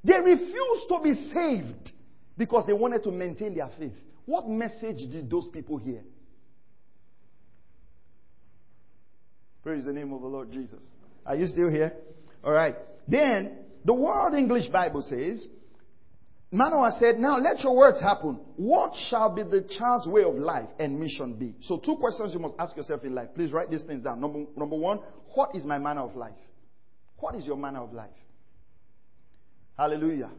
[0.04, 1.92] They refuse to be saved
[2.38, 3.94] because they wanted to maintain their faith.
[4.26, 6.02] What message did those people hear?
[9.64, 10.82] Praise the name of the Lord Jesus.
[11.26, 11.94] Are you still here?
[12.44, 12.76] All right.
[13.06, 15.46] Then, the World English Bible says,
[16.52, 18.40] Manoah said, Now let your words happen.
[18.56, 21.56] What shall be the child's way of life and mission be?
[21.62, 23.30] So, two questions you must ask yourself in life.
[23.36, 24.22] Please write these things down.
[24.22, 25.00] Number, number one,
[25.34, 26.34] what is my manner of life?
[27.18, 28.10] What is your manner of life?
[29.78, 30.32] Hallelujah.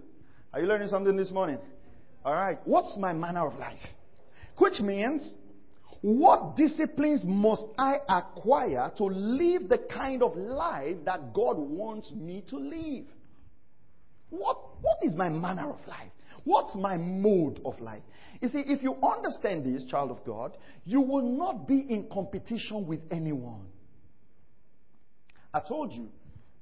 [0.53, 1.59] Are you learning something this morning?
[2.25, 2.59] All right.
[2.65, 3.79] What's my manner of life?
[4.57, 5.35] Which means,
[6.01, 12.45] what disciplines must I acquire to live the kind of life that God wants me
[12.49, 13.05] to live?
[14.31, 16.11] What, what is my manner of life?
[16.45, 18.03] What's my mode of life?
[18.41, 22.87] You see, if you understand this, child of God, you will not be in competition
[22.87, 23.67] with anyone.
[25.53, 26.09] I told you,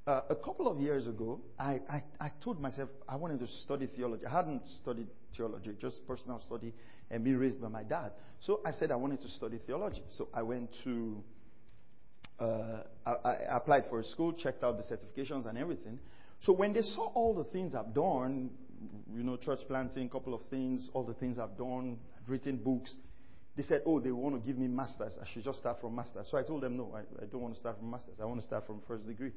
[0.06, 3.88] uh, a couple of years ago, I, I, I, told myself I wanted to study
[3.94, 4.24] theology.
[4.24, 6.72] I hadn't studied theology, just personal study,
[7.10, 8.12] and being raised by my dad.
[8.40, 10.02] So I said I wanted to study theology.
[10.16, 11.24] So I went to,
[12.38, 15.98] uh, I, I applied for a school, checked out the certifications and everything.
[16.40, 18.50] So when they saw all the things I've done,
[19.14, 22.56] you know, church planting, a couple of things, all the things I've done, I've written
[22.56, 22.94] books,
[23.56, 25.16] they said, oh, they want to give me masters.
[25.20, 26.28] I should just start from masters.
[26.30, 28.14] So I told them, no, I, I don't want to start from masters.
[28.20, 29.32] I want to start from first degree.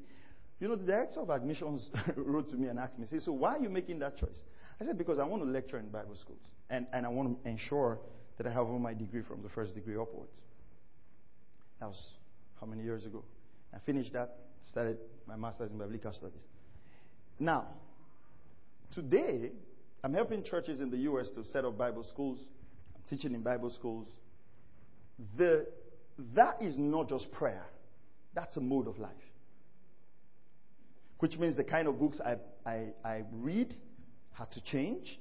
[0.60, 3.56] You know, the director of admissions wrote to me and asked me, say, so why
[3.56, 4.42] are you making that choice?
[4.78, 6.42] I said, because I want to lecture in Bible schools.
[6.68, 7.98] And, and I want to ensure
[8.36, 10.32] that I have all my degree from the first degree upwards.
[11.80, 12.10] That was
[12.60, 13.24] how many years ago?
[13.74, 16.42] I finished that, started my master's in biblical studies.
[17.40, 17.66] Now,
[18.94, 19.50] today,
[20.04, 21.30] I'm helping churches in the U.S.
[21.34, 22.38] to set up Bible schools.
[22.94, 24.06] I'm teaching in Bible schools.
[25.36, 25.66] The,
[26.36, 27.64] that is not just prayer.
[28.34, 29.10] That's a mode of life
[31.20, 32.36] which means the kind of books I,
[32.68, 33.72] I, I read
[34.32, 35.18] had to change.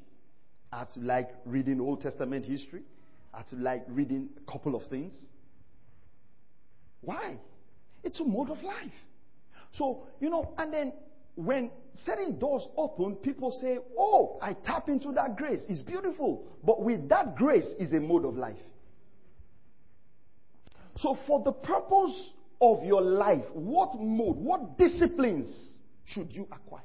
[0.72, 2.84] I had to like reading Old Testament history.
[3.34, 5.14] I had to like reading a couple of things.
[7.02, 7.38] Why?
[8.04, 8.94] It's a mode of life.
[9.74, 10.94] So, you know, and then
[11.36, 11.72] when
[12.06, 15.62] certain doors open, people say, Oh, I tap into that grace.
[15.70, 16.48] It's beautiful.
[16.64, 18.58] But with that grace is a mode of life.
[20.98, 26.82] So, for the purpose of your life, what mode, what disciplines should you acquire?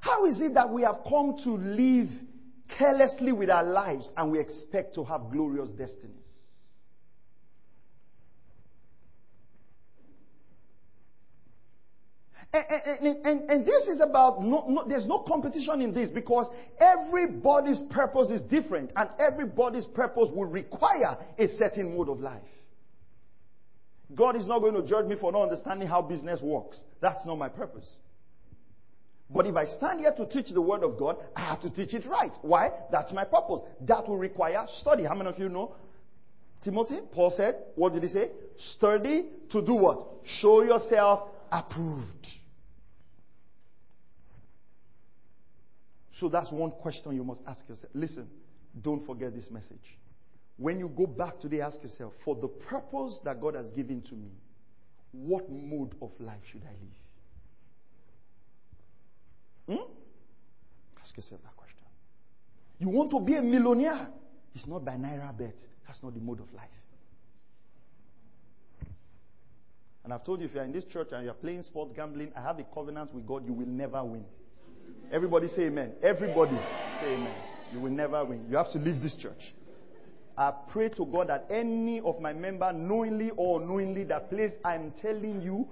[0.00, 2.08] How is it that we have come to live
[2.78, 6.35] carelessly with our lives and we expect to have glorious destinies?
[12.56, 16.46] And, and, and, and, this is about, no, no, there's no competition in this because
[16.78, 22.42] everybody's purpose is different and everybody's purpose will require a certain mode of life.
[24.14, 26.80] God is not going to judge me for not understanding how business works.
[27.00, 27.88] That's not my purpose.
[29.28, 31.92] But if I stand here to teach the Word of God, I have to teach
[31.94, 32.30] it right.
[32.42, 32.70] Why?
[32.92, 33.60] That's my purpose.
[33.80, 35.04] That will require study.
[35.04, 35.74] How many of you know?
[36.62, 38.30] Timothy, Paul said, what did he say?
[38.76, 40.06] Study to do what?
[40.24, 42.26] Show yourself approved.
[46.20, 47.90] So that's one question you must ask yourself.
[47.94, 48.28] Listen,
[48.80, 49.98] don't forget this message.
[50.56, 54.14] When you go back today, ask yourself, for the purpose that God has given to
[54.14, 54.30] me,
[55.12, 56.72] what mode of life should I
[59.68, 59.78] live?
[59.78, 59.92] Hmm?
[61.02, 61.84] Ask yourself that question.
[62.78, 64.08] You want to be a millionaire?
[64.54, 65.54] It's not by NairaBet.
[65.86, 66.70] That's not the mode of life.
[70.04, 72.40] And I've told you, if you're in this church and you're playing sports gambling, I
[72.40, 74.24] have a covenant with God, you will never win.
[75.12, 75.92] Everybody say amen.
[76.02, 76.56] Everybody
[77.00, 77.34] say amen.
[77.72, 78.46] You will never win.
[78.48, 79.54] You have to leave this church.
[80.38, 84.92] I pray to God that any of my member, knowingly or unknowingly, that place I'm
[85.00, 85.66] telling you,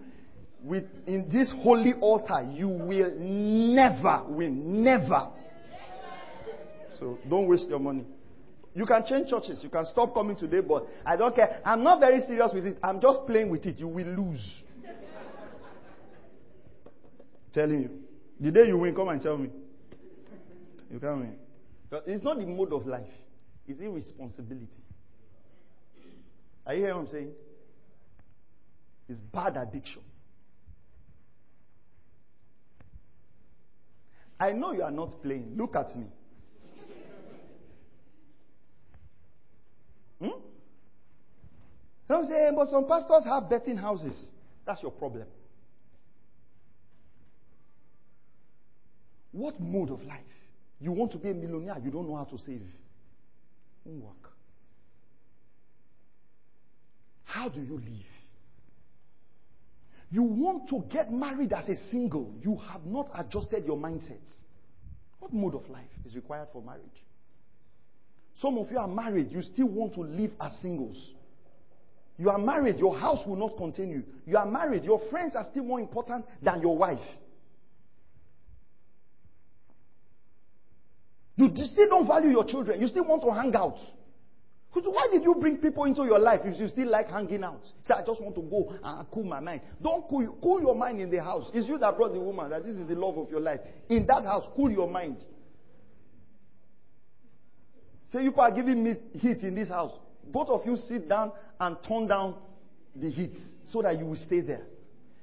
[0.62, 4.82] with in this holy altar, you will never win.
[4.82, 5.28] Never.
[6.98, 8.06] So don't waste your money.
[8.74, 9.60] You can change churches.
[9.62, 11.60] You can stop coming today, but I don't care.
[11.64, 12.78] I'm not very serious with it.
[12.82, 13.78] I'm just playing with it.
[13.78, 14.62] You will lose.
[17.52, 18.03] Telling you.
[18.40, 19.50] The day you win, come and tell me.
[20.92, 21.36] You can't win.
[22.06, 23.06] It's not the mode of life.
[23.66, 24.68] It's irresponsibility.
[26.66, 27.32] Are you hearing what I'm saying?
[29.08, 30.02] It's bad addiction.
[34.40, 35.54] I know you are not playing.
[35.56, 36.06] Look at me.
[40.20, 40.40] Hmm?
[42.08, 44.30] Some say, but some pastors have betting houses.
[44.66, 45.26] That's your problem.
[49.34, 50.20] What mode of life?
[50.80, 52.62] You want to be a millionaire, you don't know how to save.
[53.84, 54.30] Won't work.
[57.24, 58.14] How do you live?
[60.12, 64.22] You want to get married as a single, you have not adjusted your mindset.
[65.18, 66.84] What mode of life is required for marriage?
[68.40, 71.10] Some of you are married, you still want to live as singles.
[72.18, 74.04] You are married, your house will not continue.
[74.26, 77.00] You are married, your friends are still more important than your wife.
[81.36, 82.80] You still don't value your children.
[82.80, 83.78] You still want to hang out.
[84.72, 87.62] Why did you bring people into your life if you still like hanging out?
[87.86, 89.60] Say, I just want to go and cool my mind.
[89.80, 91.48] Don't cool, cool your mind in the house.
[91.54, 93.60] It's you that brought the woman, that this is the love of your life.
[93.88, 95.24] In that house, cool your mind.
[98.12, 99.92] Say, you are giving me heat in this house.
[100.26, 102.36] Both of you sit down and turn down
[102.96, 103.36] the heat
[103.70, 104.66] so that you will stay there.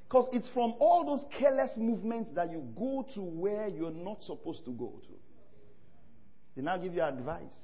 [0.07, 4.63] Because it's from all those careless movements that you go to where you're not supposed
[4.65, 5.13] to go to.
[6.61, 7.57] They now give you advice.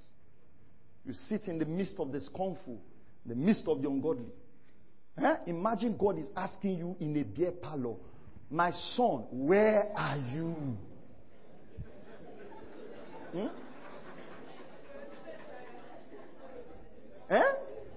[1.06, 2.80] You sit in the midst of the scornful,
[3.28, 4.26] the midst of the ungodly.
[5.24, 5.36] Eh?
[5.46, 7.94] Imagine God is asking you in a beer parlor,
[8.50, 10.56] My son, where are you?
[13.34, 13.48] Hmm?
[17.30, 17.42] Eh?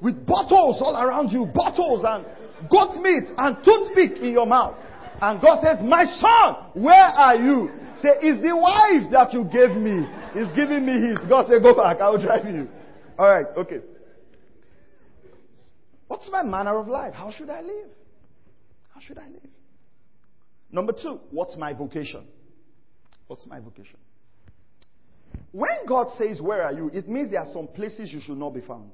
[0.02, 2.26] With bottles all around you, bottles and
[2.70, 4.76] goat meat and toothpick in your mouth.
[5.22, 7.70] And God says, My son, where are you?
[8.02, 10.19] Say, It's the wife that you gave me.
[10.32, 11.18] He's giving me his.
[11.28, 12.68] God said, Go back, I will drive you.
[13.18, 13.80] All right, okay.
[16.08, 17.14] What's my manner of life?
[17.14, 17.88] How should I live?
[18.94, 19.48] How should I live?
[20.72, 22.26] Number two, what's my vocation?
[23.26, 23.98] What's my vocation?
[25.52, 26.90] When God says, Where are you?
[26.92, 28.90] it means there are some places you should not be found.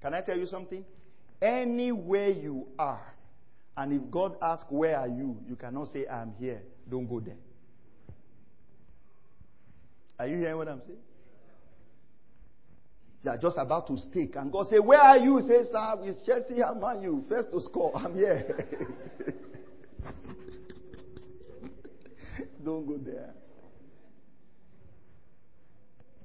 [0.00, 0.84] Can I tell you something?
[1.40, 3.14] Anywhere you are,
[3.76, 5.38] and if God asks, Where are you?
[5.48, 6.62] you cannot say, I'm here.
[6.88, 7.36] Don't go there.
[10.22, 11.00] Are you hearing what I'm saying?
[13.24, 15.38] They are just about to stake, and God say, Where are you?
[15.38, 17.24] He says, Sir, it's Chelsea, how are you?
[17.28, 17.90] First to score.
[17.96, 18.56] I'm here.
[22.64, 23.34] Don't go there.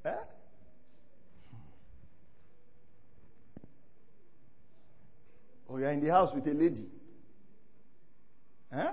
[0.06, 0.14] Eh?
[5.68, 6.88] Or oh, you're in the house with a lady.
[8.72, 8.92] Eh?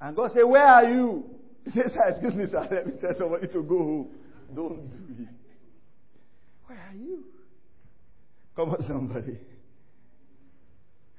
[0.00, 1.37] And God said, Where are you?
[1.68, 4.08] He says, Excuse me, sir, let me tell somebody to go home.
[4.54, 5.28] Don't do it.
[6.66, 7.24] Where are you?
[8.56, 9.38] Come on, somebody.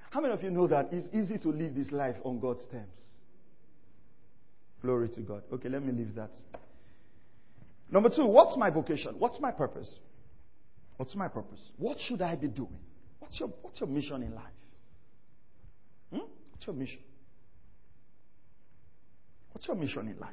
[0.09, 2.99] How many of you know that it's easy to live this life on God's terms?
[4.81, 5.43] Glory to God.
[5.53, 6.31] Okay, let me leave that.
[7.91, 9.15] Number two, what's my vocation?
[9.19, 9.99] What's my purpose?
[10.97, 11.61] What's my purpose?
[11.77, 12.79] What should I be doing?
[13.19, 14.45] What's your, what's your mission in life?
[16.11, 16.19] Hmm?
[16.51, 16.99] What's your mission?
[19.59, 20.29] What's your mission in life?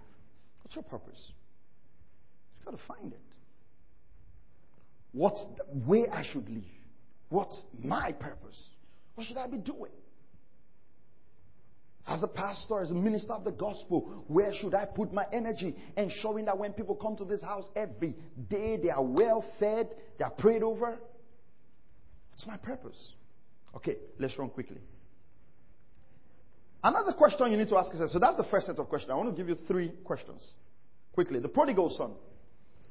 [0.62, 1.32] What's your purpose?
[2.56, 3.18] You've got to find it.
[5.10, 6.62] What's the way I should live?
[7.28, 8.68] What's my purpose?
[9.16, 9.90] What should I be doing?
[12.06, 15.74] As a pastor, as a minister of the gospel, where should I put my energy?
[15.96, 18.14] Ensuring that when people come to this house every
[18.48, 20.98] day, they are well fed, they are prayed over.
[22.30, 23.14] What's my purpose?
[23.74, 24.78] Okay, let's run quickly.
[26.82, 28.10] Another question you need to ask yourself.
[28.10, 29.10] So that's the first set of questions.
[29.10, 30.42] I want to give you three questions.
[31.12, 31.40] Quickly.
[31.40, 32.12] The prodigal son.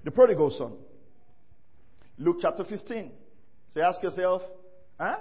[0.03, 0.73] The prodigal son.
[2.17, 3.11] Luke chapter 15.
[3.73, 4.41] So you ask yourself,
[4.99, 5.17] huh?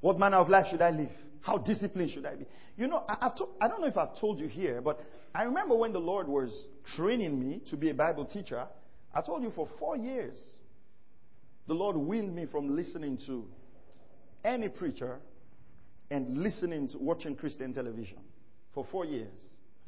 [0.00, 1.10] What manner of life should I live?
[1.40, 2.46] How disciplined should I be?
[2.76, 5.00] You know, I, to, I don't know if I've told you here, but
[5.34, 6.64] I remember when the Lord was
[6.96, 8.66] training me to be a Bible teacher,
[9.14, 10.36] I told you for four years,
[11.66, 13.44] the Lord weaned me from listening to
[14.44, 15.18] any preacher
[16.12, 18.18] and listening to watching Christian television
[18.74, 19.32] for four years,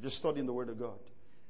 [0.01, 0.97] just studying the Word of God,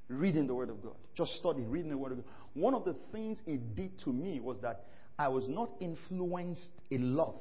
[0.09, 2.25] reading the Word of God, just studying, reading the Word of God.
[2.55, 4.83] One of the things it did to me was that
[5.17, 7.37] I was not influenced a lot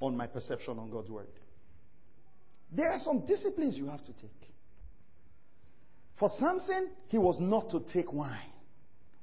[0.00, 1.28] on my perception on God's Word.
[2.72, 4.50] There are some disciplines you have to take.
[6.18, 8.52] For Samson, he was not to take wine.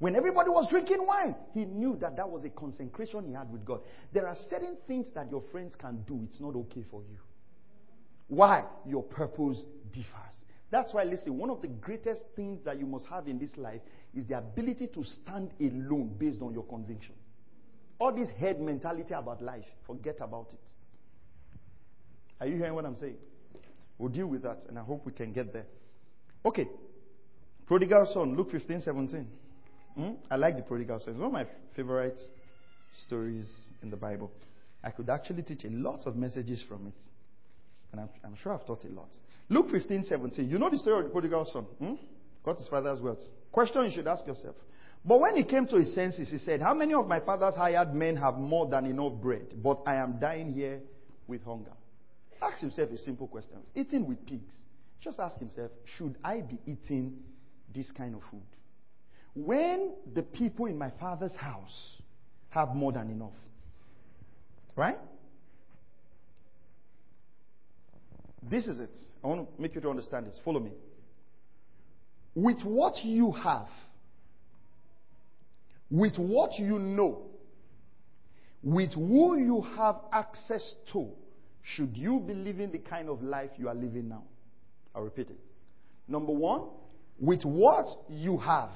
[0.04, 3.64] When everybody was drinking wine, he knew that that was a consecration he had with
[3.64, 3.80] God.
[4.12, 7.20] There are certain things that your friends can do, it's not okay for you.
[8.28, 8.66] Why?
[8.86, 9.62] Your purpose
[9.94, 10.36] differs.
[10.72, 13.80] That's why, listen, one of the greatest things that you must have in this life
[14.14, 17.16] is the ability to stand alone based on your conviction.
[17.98, 20.70] All this head mentality about life, forget about it.
[22.42, 23.20] Are you hearing what I'm saying?
[23.98, 25.68] We'll deal with that, and I hope we can get there.
[26.46, 26.68] Okay.
[27.68, 29.28] Prodigal son, Luke 15, 17.
[29.96, 30.12] Hmm?
[30.30, 31.10] I like the prodigal son.
[31.10, 32.20] It's one of my favorite
[33.06, 34.32] stories in the Bible.
[34.84, 37.04] I could actually teach a lot of messages from it.
[37.92, 39.10] And I'm, I'm sure I've taught a lot.
[39.50, 40.50] Luke 15, 17.
[40.50, 41.64] You know the story of the prodigal son?
[41.80, 41.94] Hmm?
[42.44, 43.20] Got his father's wealth.
[43.52, 44.56] Question you should ask yourself.
[45.06, 47.94] But when he came to his senses, he said, How many of my father's hired
[47.94, 49.54] men have more than enough bread?
[49.62, 50.80] But I am dying here
[51.28, 51.74] with hunger.
[52.42, 53.58] Ask himself a simple question.
[53.76, 54.56] Eating with pigs.
[55.02, 57.18] Just ask himself, should I be eating
[57.74, 58.42] this kind of food?
[59.36, 62.02] When the people in my father's house
[62.50, 63.34] have more than enough,
[64.76, 64.98] right?
[68.50, 68.98] This is it.
[69.24, 70.40] I want to make you to understand this.
[70.44, 70.72] Follow me.
[72.36, 73.68] With what you have,
[75.90, 77.24] with what you know,
[78.62, 81.10] with who you have access to,
[81.62, 84.24] should you be living the kind of life you are living now?
[84.96, 85.40] I'll repeat it.
[86.08, 86.64] Number one,
[87.20, 88.72] with what you have,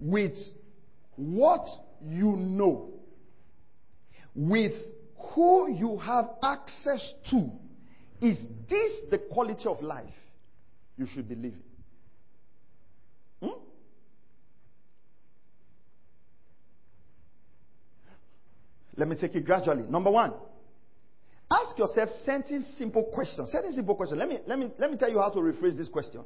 [0.00, 0.36] with
[1.16, 1.66] what
[2.02, 2.90] you know,
[4.34, 4.72] with
[5.34, 7.50] who you have access to,
[8.20, 8.38] is
[8.68, 10.04] this the quality of life
[10.96, 11.62] you should be living?
[13.42, 13.48] Hmm?
[18.96, 19.84] Let me take it gradually.
[19.88, 20.32] Number one,
[21.50, 23.50] ask yourself certain simple questions.
[23.50, 24.18] Certain simple questions.
[24.18, 26.22] Let me, let, me, let me tell you how to rephrase this question.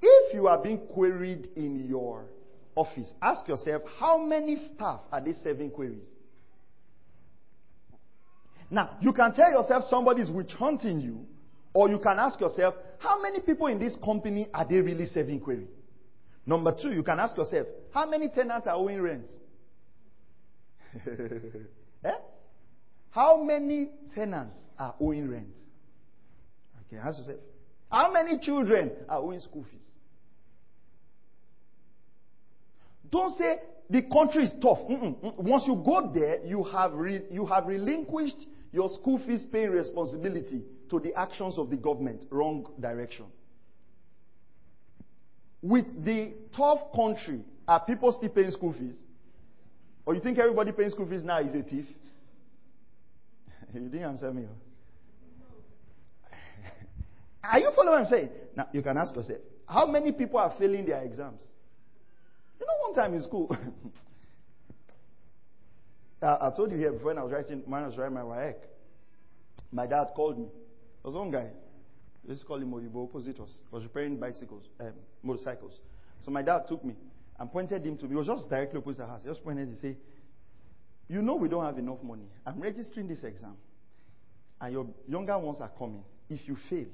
[0.00, 2.26] If you are being queried in your
[2.74, 6.06] office, ask yourself how many staff are they serving queries?
[8.70, 11.26] Now, you can tell yourself somebody is witch hunting you,
[11.74, 15.40] or you can ask yourself, how many people in this company are they really serving
[15.40, 15.66] query?
[16.46, 19.30] Number two, you can ask yourself, how many tenants are owing rent?
[22.04, 22.10] eh?
[23.10, 25.54] How many tenants are owing rent?
[26.86, 27.40] Okay, ask yourself,
[27.90, 29.82] how many children are owing school fees?
[33.12, 33.58] Don't say
[33.90, 34.78] the country is tough.
[34.90, 35.38] Mm-mm.
[35.38, 40.62] Once you go there, you have, re- you have relinquished your school fees paying responsibility
[40.88, 42.24] to the actions of the government.
[42.30, 43.26] Wrong direction.
[45.60, 48.96] With the tough country, are people still paying school fees?
[50.06, 51.84] Or you think everybody paying school fees now is a thief?
[53.74, 54.46] you didn't answer me.
[56.32, 56.36] Oh.
[57.44, 58.30] are you following what I'm saying?
[58.56, 61.42] Now, you can ask yourself, how many people are failing their exams?
[62.62, 63.50] You know, one time in school,
[66.22, 68.20] I, I, told you here before when I was writing, when I was writing my
[68.20, 68.54] WAEC,
[69.72, 70.44] My dad called me.
[70.44, 71.48] There was one guy.
[72.24, 73.62] Let's call him Oyibo, opposite us.
[73.72, 74.92] was repairing bicycles, um,
[75.24, 75.80] motorcycles.
[76.24, 76.94] So my dad took me
[77.40, 78.10] and pointed him to me.
[78.10, 79.22] He was just directly opposite the house.
[79.24, 79.96] He just pointed and said,
[81.08, 82.28] You know we don't have enough money.
[82.46, 83.56] I'm registering this exam.
[84.60, 86.04] And your younger ones are coming.
[86.30, 86.86] If you fail,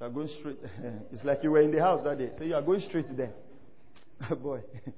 [0.00, 0.58] you are going straight.
[1.12, 2.30] it's like you were in the house that day.
[2.38, 3.32] So you are going straight there.
[4.42, 4.60] Boy.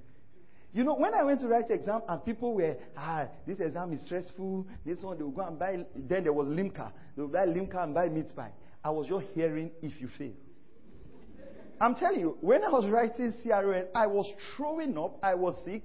[0.71, 4.03] You know, when I went to write exam and people were, ah, this exam is
[4.03, 6.93] stressful, this one, they will go and buy, then there was Limca.
[7.17, 8.53] They will buy Limca and buy meat pie.
[8.85, 10.35] I was just hearing if you fail.
[11.81, 15.85] I'm telling you, when I was writing CRN, I was throwing up, I was sick.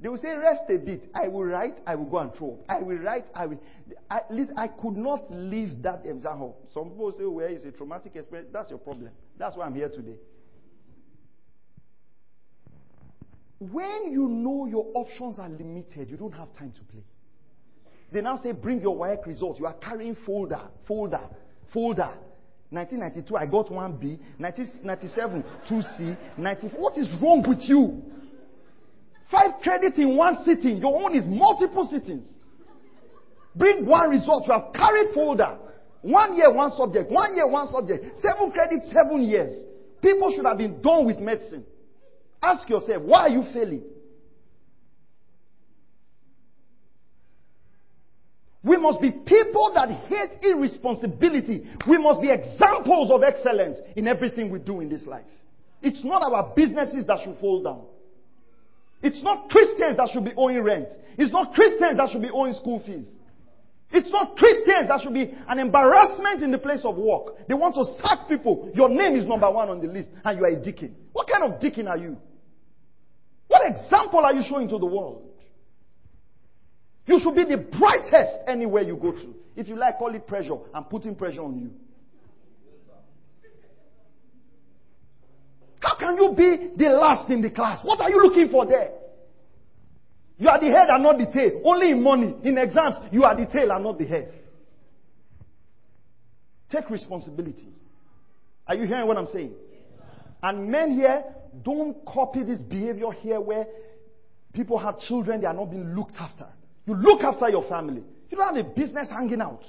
[0.00, 1.10] They will say, rest a bit.
[1.12, 2.58] I will write, I will go and throw.
[2.68, 3.60] I will write, I will.
[4.10, 6.60] At least I could not leave that exam hall.
[6.72, 8.50] Some people say, oh, well, it's a traumatic experience.
[8.52, 9.10] That's your problem.
[9.36, 10.16] That's why I'm here today.
[13.58, 17.02] When you know your options are limited, you don't have time to play.
[18.12, 19.58] They now say, bring your work result.
[19.58, 21.28] You are carrying folder, folder,
[21.72, 22.14] folder.
[22.70, 24.18] 1992, I got 1B.
[24.38, 26.16] 1997, 2C.
[26.38, 28.02] 90, what is wrong with you?
[29.30, 30.78] Five credit in one sitting.
[30.78, 32.26] Your own is multiple sittings.
[33.54, 34.44] Bring one result.
[34.46, 35.58] You have carried folder.
[36.02, 37.10] One year, one subject.
[37.10, 38.18] One year, one subject.
[38.18, 39.52] Seven credit, seven years.
[40.00, 41.66] People should have been done with medicine.
[42.42, 43.82] Ask yourself, why are you failing?
[48.62, 51.68] We must be people that hate irresponsibility.
[51.88, 55.24] We must be examples of excellence in everything we do in this life.
[55.82, 57.86] It's not our businesses that should fall down.
[59.02, 60.88] It's not Christians that should be owing rent.
[61.16, 63.06] It's not Christians that should be owing school fees.
[63.90, 67.46] It's not Christians that should be an embarrassment in the place of work.
[67.48, 68.70] They want to sack people.
[68.74, 70.94] Your name is number one on the list and you are a deacon.
[71.12, 72.16] What kind of deacon are you?
[73.46, 75.24] What example are you showing to the world?
[77.06, 79.34] You should be the brightest anywhere you go to.
[79.56, 80.56] If you like, call it pressure.
[80.74, 81.70] I'm putting pressure on you.
[85.80, 87.80] How can you be the last in the class?
[87.84, 88.92] What are you looking for there?
[90.38, 91.60] You are the head and not the tail.
[91.64, 92.34] Only in money.
[92.44, 94.32] In exams, you are the tail and not the head.
[96.70, 97.68] Take responsibility.
[98.66, 99.54] Are you hearing what I'm saying?
[100.42, 101.24] And men here,
[101.62, 103.66] don't copy this behavior here where
[104.52, 106.46] people have children, they are not being looked after.
[106.86, 108.02] You look after your family.
[108.30, 109.64] You don't have a business hanging out.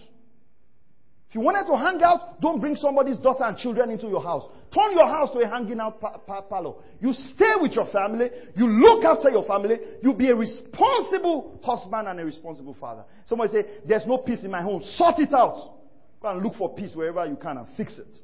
[1.29, 4.49] If you wanted to hang out, don't bring somebody's daughter and children into your house.
[4.73, 6.73] Turn your house to a hanging out pa- pa- parlor.
[6.99, 8.29] You stay with your family.
[8.55, 9.77] You look after your family.
[10.01, 13.03] You be a responsible husband and a responsible father.
[13.27, 14.81] Somebody say, there's no peace in my home.
[14.95, 15.75] Sort it out.
[16.19, 18.17] Go and look for peace wherever you can and fix it.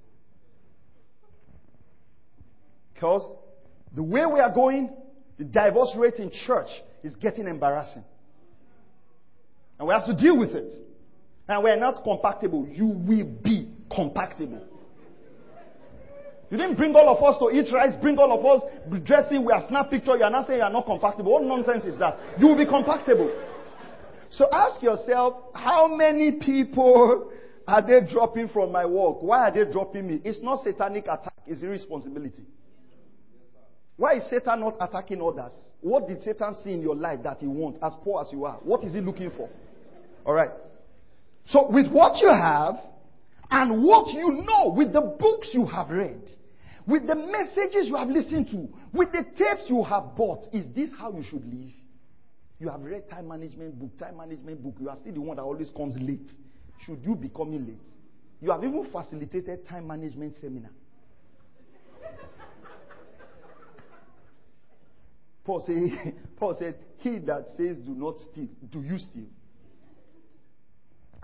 [2.92, 3.22] Because
[3.96, 4.90] the way we are going,
[5.38, 6.70] the divorce rate in church
[7.04, 8.04] is getting embarrassing.
[9.78, 10.74] And we have to deal with it.
[11.48, 12.68] And we are not compatible.
[12.68, 14.66] You will be compatible.
[16.50, 19.52] You didn't bring all of us to eat rice, bring all of us dressing, we
[19.52, 21.34] are snap picture, you are not saying you are not compatible.
[21.34, 22.18] What nonsense is that?
[22.40, 23.34] You will be compatible.
[24.30, 27.32] So ask yourself, how many people
[27.68, 29.22] are they dropping from my work?
[29.22, 30.22] Why are they dropping me?
[30.24, 32.46] It's not satanic attack, it's irresponsibility.
[33.98, 35.54] Why is Satan not attacking others?
[35.82, 38.60] What did Satan see in your life that he wants, as poor as you are?
[38.62, 39.50] What is he looking for?
[40.26, 40.52] Alright.
[41.48, 42.76] So with what you have,
[43.52, 46.22] and what you know, with the books you have read,
[46.88, 50.90] with the messages you have listened to, with the tapes you have bought, is this
[50.98, 51.72] how you should live?
[52.60, 54.76] You have read time management book, time management book.
[54.80, 56.30] You are still the one that always comes late.
[56.86, 57.80] Should you be coming late?
[58.42, 60.72] You have even facilitated time management seminar.
[65.44, 69.28] Paul said, Paul said, He that says do not steal, do you steal?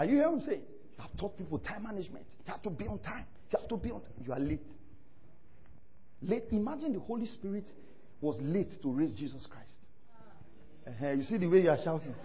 [0.01, 0.61] Are you hearing what I'm saying?
[0.97, 2.25] You have taught people time management.
[2.43, 3.23] You have to be on time.
[3.51, 4.13] You have to be on time.
[4.25, 4.65] You are late.
[6.23, 6.45] Late.
[6.51, 7.65] Imagine the Holy Spirit
[8.19, 9.73] was late to raise Jesus Christ.
[10.87, 11.11] Uh-huh.
[11.11, 12.15] You see the way you are shouting.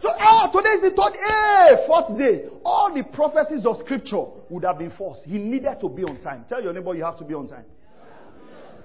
[0.00, 2.44] So, ah, today is the third, day, fourth day.
[2.64, 5.18] All the prophecies of Scripture would have been false.
[5.26, 6.46] He needed to be on time.
[6.48, 7.66] Tell your neighbor you have to be on time.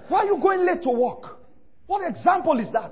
[0.09, 1.39] Why are you going late to work?
[1.87, 2.91] What example is that?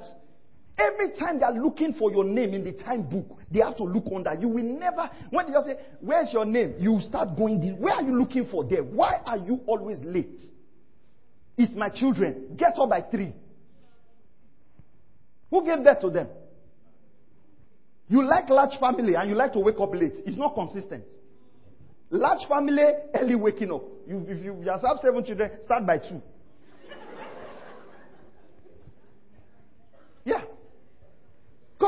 [0.78, 3.84] Every time they are looking for your name in the time book, they have to
[3.84, 4.34] look under.
[4.36, 6.75] You will never, when they just say, Where's your name?
[6.78, 7.73] You start going, this.
[7.80, 8.84] Where are you looking for there?
[8.84, 10.39] Why are you always late?
[11.57, 12.55] It's my children.
[12.55, 13.34] Get up by three.
[15.49, 16.28] Who gave that to them?
[18.07, 20.13] You like large family and you like to wake up late.
[20.25, 21.05] It's not consistent.
[22.09, 22.84] Large family,
[23.15, 23.82] early waking up.
[24.07, 26.21] You, if you just have seven children, start by two.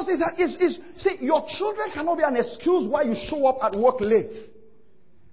[0.09, 0.25] Yeah.
[0.37, 3.77] It's, it's, it's, see, your children cannot be an excuse why you show up at
[3.77, 4.31] work late.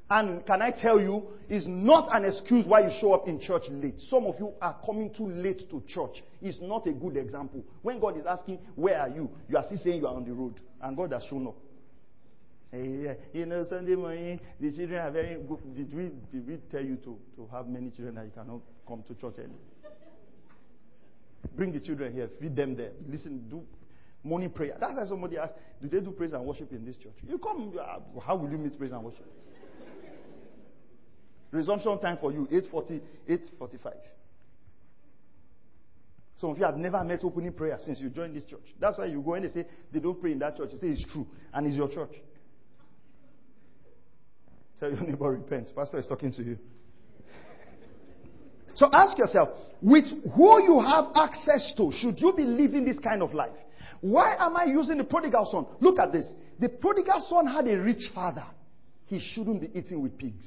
[0.08, 3.62] And can I tell you, it's not an excuse why you show up in church
[3.70, 3.98] late.
[4.08, 6.22] Some of you are coming too late to church.
[6.40, 7.64] It's not a good example.
[7.82, 9.30] When God is asking, Where are you?
[9.48, 10.60] You are still saying you are on the road.
[10.80, 11.56] And God has shown up.
[12.70, 15.74] Hey, you know, Sunday morning, the children are very good.
[15.74, 19.02] Did we, did we tell you to, to have many children that you cannot come
[19.08, 19.50] to church early?
[21.56, 22.90] Bring the children here, feed them there.
[23.08, 23.62] Listen, do
[24.26, 24.76] morning prayer.
[24.78, 27.14] That's why somebody asked, Do they do praise and worship in this church?
[27.26, 27.72] You come,
[28.24, 29.24] how will you meet praise and worship?
[31.52, 33.92] Resumption time for you, 8.40, 8.45.
[36.38, 38.74] Some of you have never met opening prayer since you joined this church.
[38.78, 40.70] That's why you go and they say they don't pray in that church.
[40.72, 42.12] You say it's true and it's your church.
[44.80, 45.70] Tell your neighbor repent.
[45.74, 46.58] Pastor is talking to you.
[48.74, 49.48] so ask yourself,
[49.80, 50.04] with
[50.34, 53.56] who you have access to, should you be living this kind of life?
[54.00, 55.66] Why am I using the prodigal son?
[55.80, 56.26] Look at this.
[56.58, 58.46] The prodigal son had a rich father.
[59.06, 60.46] He shouldn't be eating with pigs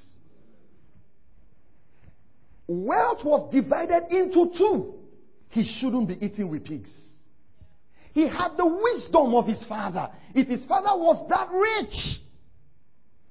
[2.69, 4.93] wealth was divided into two.
[5.49, 6.91] He shouldn't be eating with pigs.
[8.13, 10.09] He had the wisdom of his father.
[10.35, 12.21] If his father was that rich,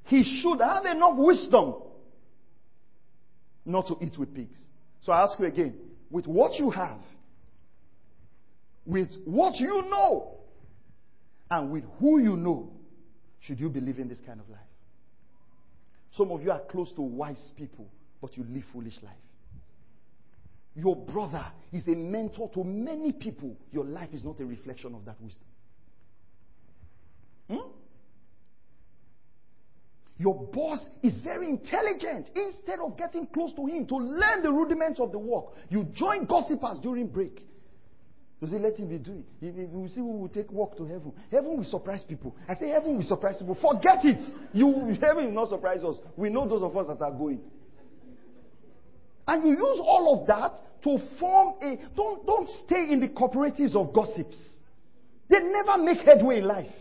[0.06, 1.76] he should have enough wisdom
[3.64, 4.58] not to eat with pigs.
[5.02, 5.74] So I ask you again
[6.10, 7.00] with what you have,
[8.88, 10.38] with what you know,
[11.50, 12.72] and with who you know,
[13.40, 14.60] should you be living this kind of life?
[16.16, 17.86] Some of you are close to wise people,
[18.20, 19.12] but you live foolish life.
[20.74, 23.56] Your brother is a mentor to many people.
[23.72, 25.44] Your life is not a reflection of that wisdom.
[27.50, 27.70] Hmm?
[30.16, 32.30] Your boss is very intelligent.
[32.34, 36.24] Instead of getting close to him to learn the rudiments of the work, you join
[36.24, 37.44] gossipers during break.
[38.40, 39.24] You say, let him be doing.
[39.40, 41.12] We will see who will take walk to heaven.
[41.30, 42.36] Heaven will surprise people.
[42.48, 43.56] I say, heaven will surprise people.
[43.60, 44.20] Forget it.
[44.52, 45.96] You, heaven will not surprise us.
[46.16, 47.40] We know those of us that are going.
[49.26, 50.52] And you use all of that
[50.84, 51.78] to form a.
[51.96, 54.38] Don't, don't stay in the cooperatives of gossips.
[55.28, 56.72] They never make headway in life.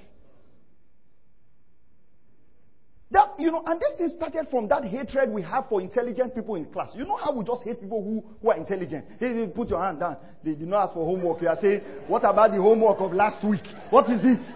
[3.09, 6.55] That, you know, and this thing started from that hatred we have for intelligent people
[6.55, 6.89] in class.
[6.93, 9.05] You know how we just hate people who, who are intelligent?
[9.19, 10.17] They, put your hand down.
[10.43, 11.41] They did not ask for homework.
[11.41, 13.63] You are saying, what about the homework of last week?
[13.89, 14.45] What is it?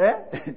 [0.00, 0.52] Eh?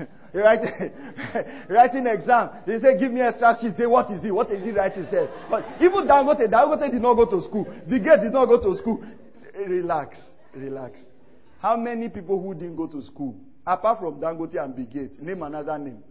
[0.34, 0.90] Write,
[1.68, 2.50] writing exam.
[2.66, 3.76] They say, give me extra sheet.
[3.76, 4.34] Say, what is it?
[4.34, 5.06] What is he writing?
[5.08, 7.72] Say, but even Dangote, Dangote did not go to school.
[7.88, 9.04] The girl did not go to school.
[9.56, 10.18] Relax,
[10.52, 11.00] relax.
[11.60, 13.36] How many people who didn't go to school,
[13.66, 16.02] apart from Dangote and Bigate, name another name.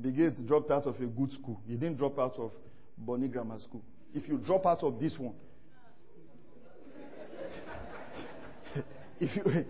[0.00, 1.60] Bigate dropped out of a good school.
[1.66, 2.52] He didn't drop out of
[2.96, 3.82] Bonny Grammar School.
[4.14, 5.34] If you drop out of this one,
[9.20, 9.64] if you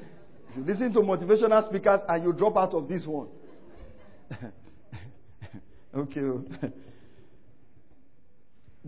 [0.56, 3.28] you listen to motivational speakers and you drop out of this one.
[5.94, 6.20] okay.
[6.20, 6.44] Oh.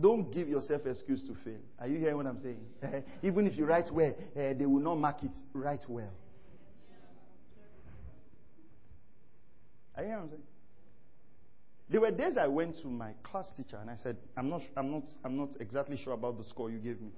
[0.00, 1.60] Don't give yourself excuse to fail.
[1.78, 3.04] Are you hearing what I'm saying?
[3.22, 5.36] Even if you write well, uh, they will not mark it.
[5.52, 6.10] Write well.
[9.96, 10.42] Are you hearing what I'm saying?
[11.90, 14.90] There were days I went to my class teacher and I said, I'm not, I'm
[14.90, 17.10] not, I'm not exactly sure about the score you gave me.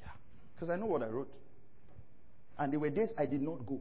[0.00, 0.08] Yeah.
[0.54, 1.32] Because I know what I wrote.
[2.58, 3.80] And there were days I did not go.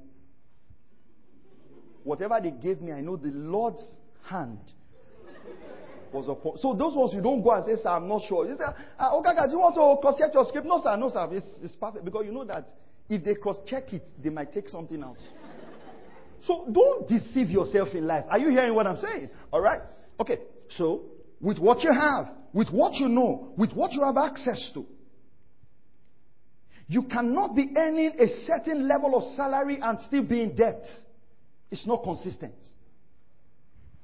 [2.04, 3.86] Whatever they gave me, I know the Lord's
[4.24, 4.60] hand
[6.12, 6.58] was upon.
[6.58, 8.48] So those ones you don't go and say, sir, I'm not sure.
[8.48, 8.64] You say,
[8.98, 10.66] ah, okay, do you want to cross check your script?
[10.66, 11.28] No, sir, no, sir.
[11.32, 12.06] It's, it's perfect.
[12.06, 12.68] Because you know that
[13.10, 15.18] if they cross check it, they might take something out.
[16.44, 18.26] So don't deceive yourself in life.
[18.30, 19.30] Are you hearing what I'm saying?
[19.52, 19.82] All right?
[20.20, 20.40] Okay.
[20.70, 21.04] So,
[21.42, 24.86] with what you have, with what you know, with what you have access to,
[26.88, 30.84] you cannot be earning a certain level of salary and still be in debt.
[31.72, 32.54] It's not consistent.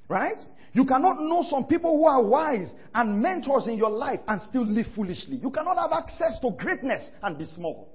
[0.08, 0.38] Right?
[0.72, 4.66] You cannot know some people who are wise and mentors in your life and still
[4.66, 5.36] live foolishly.
[5.36, 7.91] You cannot have access to greatness and be small.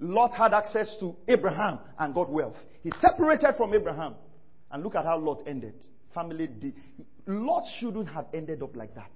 [0.00, 2.56] Lot had access to Abraham and got wealth.
[2.82, 4.14] He separated from Abraham.
[4.70, 5.74] And look at how Lot ended.
[6.14, 6.74] Family did.
[7.26, 9.10] Lot shouldn't have ended up like that.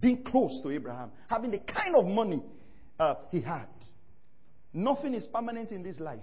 [0.00, 2.42] Being close to Abraham, having the kind of money
[2.98, 3.66] uh, he had.
[4.72, 6.20] Nothing is permanent in this life.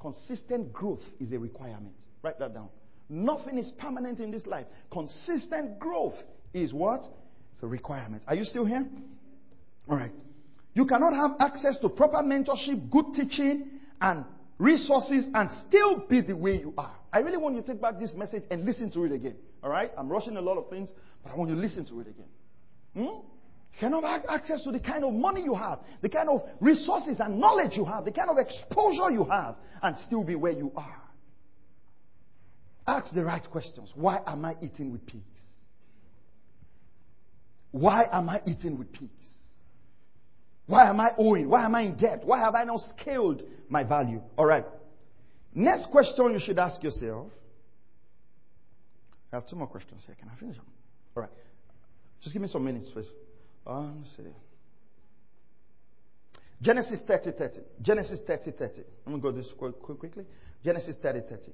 [0.00, 1.96] Consistent growth is a requirement.
[2.22, 2.68] Write that down.
[3.08, 4.66] Nothing is permanent in this life.
[4.92, 6.14] Consistent growth
[6.54, 7.00] is what?
[7.54, 8.22] It's a requirement.
[8.28, 8.86] Are you still here?
[9.88, 10.12] All right.
[10.78, 13.66] You cannot have access to proper mentorship, good teaching,
[14.00, 14.24] and
[14.58, 16.94] resources and still be the way you are.
[17.12, 19.34] I really want you to take back this message and listen to it again.
[19.64, 19.90] All right?
[19.98, 20.92] I'm rushing a lot of things,
[21.24, 22.28] but I want you to listen to it again.
[22.94, 23.00] Hmm?
[23.00, 23.22] You
[23.80, 27.40] cannot have access to the kind of money you have, the kind of resources and
[27.40, 31.02] knowledge you have, the kind of exposure you have, and still be where you are.
[32.86, 33.90] Ask the right questions.
[33.96, 35.40] Why am I eating with pigs?
[37.72, 39.37] Why am I eating with pigs?
[40.68, 41.48] Why am I owing?
[41.48, 42.20] Why am I in debt?
[42.24, 44.20] Why have I not scaled my value?
[44.36, 44.66] All right.
[45.54, 47.32] Next question you should ask yourself.
[49.32, 50.14] I have two more questions here.
[50.20, 50.66] Can I finish them?
[51.16, 51.32] All right.
[52.20, 53.08] Just give me some minutes, please.
[53.66, 54.24] Um, see.
[56.60, 57.60] Genesis 30 30.
[57.80, 58.82] Genesis 30 30.
[59.06, 60.24] I'm going to go this quick, quick, quickly.
[60.62, 61.52] Genesis 30 30.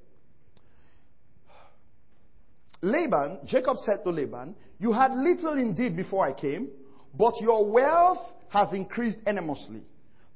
[2.83, 6.69] Laban, Jacob said to Laban, You had little indeed before I came,
[7.17, 9.83] but your wealth has increased enormously.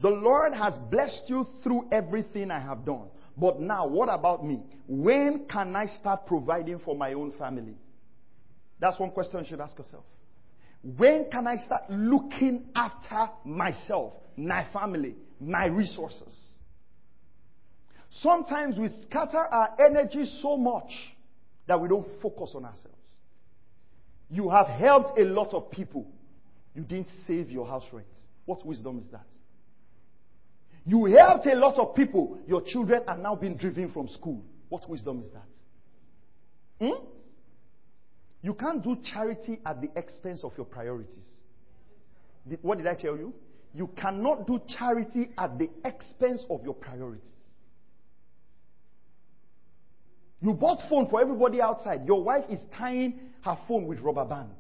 [0.01, 3.07] The Lord has blessed you through everything I have done.
[3.37, 4.65] But now, what about me?
[4.89, 7.77] When can I start providing for my own family?
[8.81, 10.05] That's one question you should ask yourself.
[10.83, 16.37] When can I start looking after myself, my family, my resources?
[18.11, 20.91] Sometimes we scatter our energy so much
[21.69, 22.97] that we don't focus on ourselves.
[24.29, 26.07] You have helped a lot of people.
[26.79, 28.07] You didn't save your house rent.
[28.45, 29.27] What wisdom is that?
[30.87, 32.39] You helped a lot of people.
[32.47, 34.45] Your children are now being driven from school.
[34.69, 36.87] What wisdom is that?
[36.87, 37.05] Hmm?
[38.43, 41.29] You can't do charity at the expense of your priorities.
[42.63, 43.35] What did I tell you?
[43.75, 47.29] You cannot do charity at the expense of your priorities.
[50.41, 52.07] You bought phone for everybody outside.
[52.07, 54.53] Your wife is tying her phone with rubber band.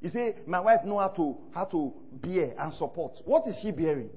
[0.00, 3.14] You say, my wife know how to how to bear and support.
[3.24, 4.10] What is she bearing?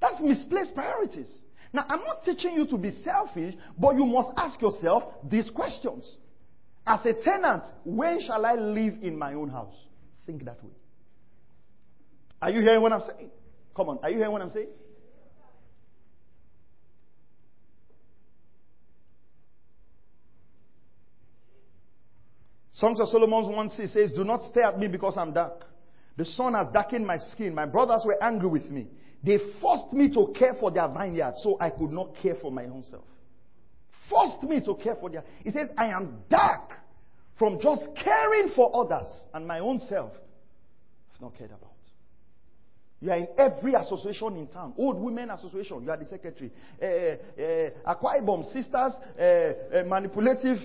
[0.00, 1.42] That's misplaced priorities.
[1.72, 6.16] Now, I'm not teaching you to be selfish, but you must ask yourself these questions.
[6.86, 9.74] As a tenant, when shall I live in my own house?
[10.24, 10.70] Think that way.
[12.40, 13.30] Are you hearing what I'm saying?
[13.76, 14.68] Come on, are you hearing what I'm saying?
[22.78, 25.64] Songs of Solomon 1 6 says, Do not stare at me because I'm dark.
[26.16, 27.52] The sun has darkened my skin.
[27.52, 28.86] My brothers were angry with me.
[29.24, 32.64] They forced me to care for their vineyard so I could not care for my
[32.66, 33.04] own self.
[34.08, 35.24] Forced me to care for their.
[35.42, 36.70] He says, I am dark
[37.36, 40.12] from just caring for others and my own self.
[41.14, 41.67] I've not cared about.
[43.00, 44.74] You are in every association in town.
[44.76, 46.50] Old Women Association, you are the secretary.
[46.82, 50.58] Uh, uh, Akwa Sisters, uh, uh, Manipulative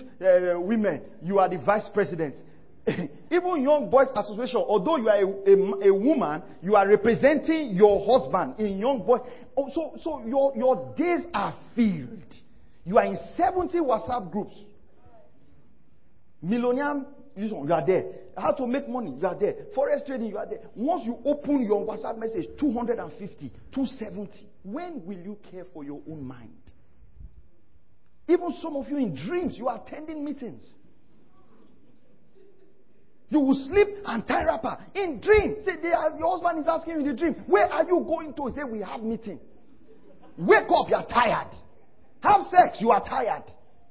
[0.60, 2.36] Women, you are the vice president.
[3.30, 8.04] Even Young Boys Association, although you are a, a, a, woman, you are representing your
[8.04, 9.20] husband in Young Boys.
[9.56, 12.34] Oh, so so your, your days are filled.
[12.84, 14.54] You are in 70 WhatsApp groups.
[16.42, 17.06] Millennium
[17.36, 18.04] you are there.
[18.36, 19.54] How to make money, you are there.
[19.76, 20.60] Forex trading, you are there.
[20.74, 24.30] Once you open your WhatsApp message, 250, 270.
[24.64, 26.50] When will you care for your own mind?
[28.26, 30.74] Even some of you in dreams, you are attending meetings.
[33.28, 35.56] You will sleep and tie wrapper in dream.
[35.64, 38.50] Say, your husband is asking you in the dream, where are you going to?
[38.54, 39.40] Say, we have meeting.
[40.38, 41.52] Wake up, you are tired.
[42.20, 43.44] Have sex, you are tired.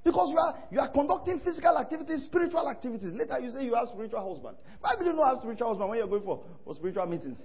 [0.03, 3.13] Because you are, you are conducting physical activities, spiritual activities.
[3.13, 4.57] Later you say you have spiritual husband.
[4.81, 7.39] Why do you not have spiritual husband when you're going for, for spiritual meetings?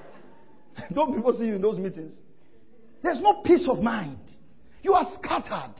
[0.94, 2.12] Don't people see you in those meetings?
[3.02, 4.18] There's no peace of mind.
[4.82, 5.74] You are scattered.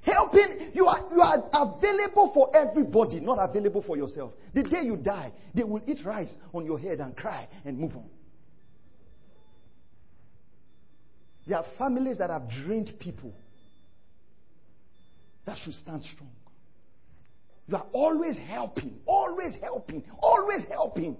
[0.00, 4.32] Helping, you are, you are available for everybody, not available for yourself.
[4.54, 7.94] The day you die, they will eat rice on your head and cry and move
[7.96, 8.08] on.
[11.46, 13.32] There are families that have drained people
[15.46, 16.30] that should stand strong.
[17.66, 21.16] You are always helping, always helping, always helping.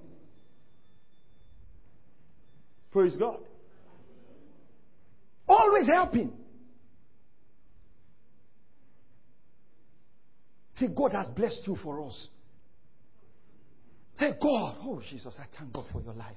[2.90, 3.38] Praise God.
[5.48, 6.32] Always helping.
[10.76, 12.28] Say, God has blessed you for us.
[14.18, 14.76] Hey, God.
[14.82, 16.36] Oh, Jesus, I thank God for your life.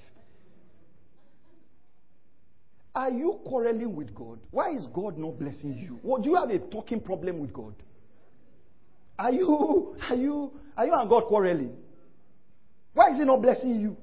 [2.96, 4.40] Are you quarreling with God?
[4.52, 6.00] Why is God not blessing you?
[6.02, 7.76] What, do you have a talking problem with God?
[9.20, 11.76] Are you, are you, are you and God quarreling?
[12.94, 13.98] Why is He not blessing you?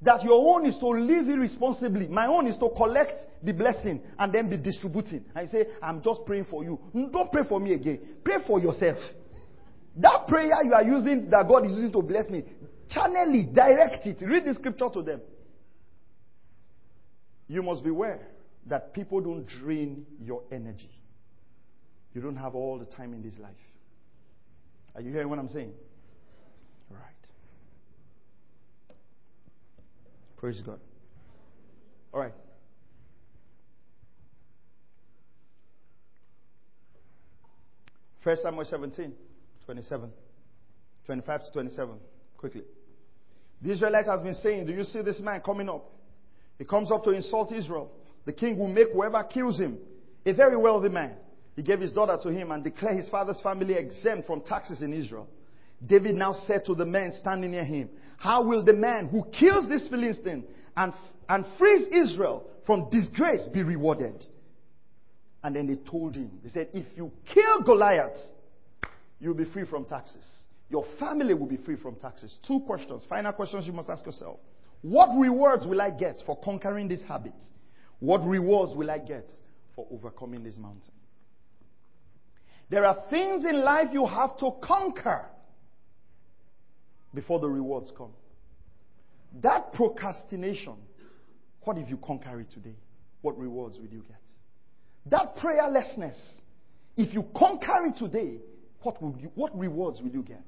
[0.00, 2.08] That your own is to live irresponsibly.
[2.08, 3.12] My own is to collect
[3.42, 5.24] the blessing and then be distributing.
[5.34, 6.78] I say, I'm just praying for you.
[6.94, 8.00] Mm, don't pray for me again.
[8.24, 8.98] Pray for yourself.
[9.96, 12.42] That prayer you are using, that God is using to bless me,
[12.88, 14.22] channel it, direct it.
[14.26, 15.20] Read the scripture to them.
[17.48, 18.20] You must beware
[18.66, 20.90] that people don't drain your energy.
[22.14, 23.52] You don't have all the time in this life.
[24.94, 25.72] Are you hearing what I'm saying?
[26.88, 27.00] Right.
[30.36, 30.78] Praise God.
[32.12, 32.34] All right.
[38.22, 39.12] First Samuel 17,
[39.66, 40.10] 27.
[41.06, 41.94] 25 to 27.
[42.38, 42.62] Quickly.
[43.60, 45.93] The Israelite has been saying, Do you see this man coming up?
[46.58, 47.90] He comes up to insult Israel.
[48.24, 49.78] The king will make whoever kills him
[50.24, 51.12] a very wealthy man.
[51.56, 54.92] He gave his daughter to him and declared his father's family exempt from taxes in
[54.92, 55.28] Israel.
[55.84, 59.68] David now said to the men standing near him, How will the man who kills
[59.68, 60.44] this Philistine
[60.76, 60.92] and,
[61.28, 64.24] and frees Israel from disgrace be rewarded?
[65.42, 68.16] And then they told him, They said, If you kill Goliath,
[69.20, 70.24] you'll be free from taxes.
[70.70, 72.36] Your family will be free from taxes.
[72.46, 74.38] Two questions, final questions you must ask yourself.
[74.84, 77.32] What rewards will I get for conquering this habit?
[78.00, 79.32] What rewards will I get
[79.74, 80.92] for overcoming this mountain?
[82.68, 85.24] There are things in life you have to conquer
[87.14, 88.10] before the rewards come.
[89.42, 90.76] That procrastination,
[91.62, 92.76] what if you conquer it today?
[93.22, 94.20] What rewards will you get?
[95.06, 96.20] That prayerlessness,
[96.98, 98.34] if you conquer it today,
[98.82, 100.44] what, will you, what rewards will you get?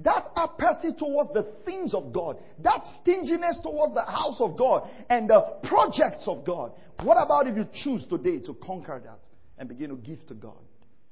[0.00, 5.28] That apathy towards the things of God, that stinginess towards the house of God and
[5.28, 6.72] the projects of God.
[7.02, 9.18] What about if you choose today to conquer that
[9.58, 10.58] and begin to give to God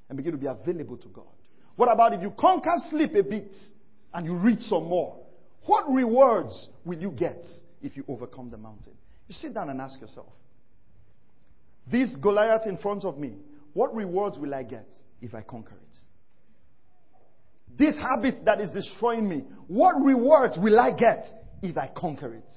[0.09, 1.25] and begin to be available to God?
[1.75, 3.55] What about if you conquer sleep a bit
[4.15, 5.17] and you read some more?
[5.65, 7.45] What rewards will you get
[7.83, 8.93] if you overcome the mountain?
[9.27, 10.29] You sit down and ask yourself
[11.91, 13.35] this Goliath in front of me,
[13.73, 14.89] what rewards will I get
[15.21, 15.97] if I conquer it?
[17.79, 21.25] This habit that is destroying me, what rewards will I get
[21.63, 22.53] if I conquer it?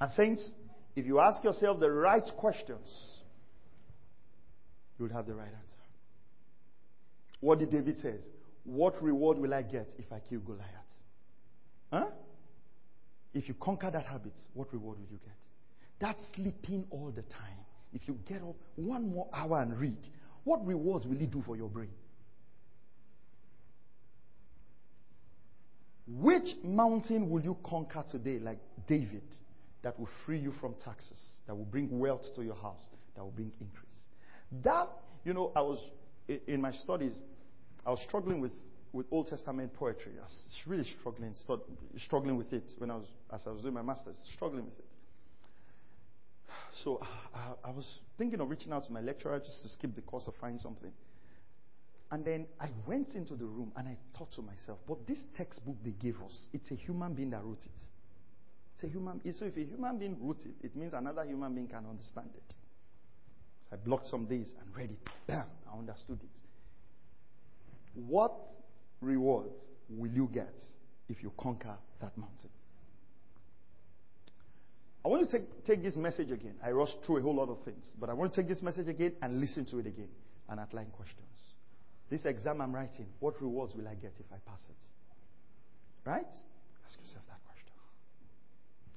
[0.00, 0.52] And, saints,
[0.96, 3.20] if you ask yourself the right questions,
[4.98, 5.76] you will have the right answer.
[7.40, 8.14] What did David say?
[8.64, 10.68] What reward will I get if I kill Goliath?
[11.92, 12.06] Huh?
[13.34, 15.34] If you conquer that habit, what reward will you get?
[16.00, 17.58] That sleeping all the time.
[17.92, 20.08] If you get up one more hour and read,
[20.44, 21.90] what rewards will it do for your brain?
[26.06, 29.22] Which mountain will you conquer today, like David,
[29.82, 33.30] that will free you from taxes, that will bring wealth to your house, that will
[33.30, 33.88] bring increase?
[34.64, 34.88] That,
[35.24, 35.78] you know, I was,
[36.46, 37.14] in my studies,
[37.86, 38.52] I was struggling with,
[38.92, 40.12] with Old Testament poetry.
[40.18, 41.34] I was really struggling,
[41.98, 44.84] struggling with it when I was, as I was doing my master's, struggling with it.
[46.84, 47.00] So
[47.34, 50.24] I, I was thinking of reaching out to my lecturer just to skip the course
[50.26, 50.92] or find something.
[52.12, 55.76] And then I went into the room and I thought to myself, but this textbook
[55.82, 57.82] they gave us, it's a human being that wrote it.
[58.74, 61.68] It's a human So if a human being wrote it, it means another human being
[61.68, 62.54] can understand it.
[63.70, 64.98] So I blocked some days and read it.
[65.26, 65.46] Bam!
[65.72, 66.38] I understood it.
[67.94, 68.34] What
[69.00, 69.52] reward
[69.88, 70.54] will you get
[71.08, 72.50] if you conquer that mountain?
[75.02, 76.56] I want to take, take this message again.
[76.62, 78.88] I rushed through a whole lot of things, but I want to take this message
[78.88, 80.08] again and listen to it again
[80.50, 81.51] and outline questions.
[82.12, 84.84] This exam I'm writing, what rewards will I get if I pass it?
[86.04, 86.28] Right?
[86.84, 87.72] Ask yourself that question.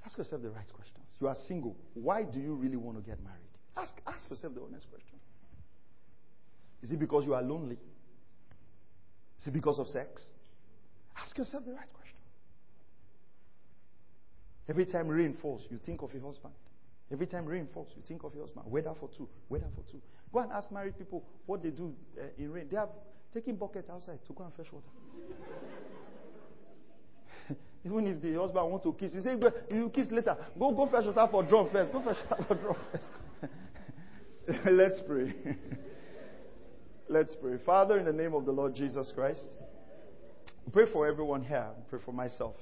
[0.05, 1.05] Ask yourself the right questions.
[1.21, 1.77] You are single.
[1.93, 3.39] Why do you really want to get married?
[3.77, 5.17] Ask, ask yourself the honest question.
[6.83, 7.77] Is it because you are lonely?
[9.39, 10.21] Is it because of sex?
[11.15, 12.17] Ask yourself the right question.
[14.67, 16.53] Every time rain falls, you think of your husband.
[17.13, 18.65] Every time rain falls, you think of your husband.
[18.69, 20.01] Weather for two, weather for two.
[20.35, 22.67] Go and ask married people what they do uh, in rain.
[22.69, 22.89] They are
[23.33, 24.85] taking buckets outside to go and fetch water.
[27.85, 29.37] Even if the husband want to kiss, he say,
[29.71, 30.35] "You kiss later.
[30.59, 31.93] Go, go fetch water for drum first.
[31.93, 33.07] Go fetch water for drum first."
[34.65, 35.33] Let's pray.
[37.07, 37.57] Let's pray.
[37.65, 39.47] Father, in the name of the Lord Jesus Christ,
[40.73, 41.69] pray for everyone here.
[41.89, 42.55] Pray for myself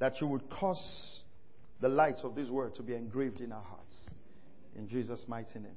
[0.00, 1.22] that you would cause
[1.80, 4.10] the light of this word to be engraved in our hearts.
[4.76, 5.76] In Jesus' mighty name.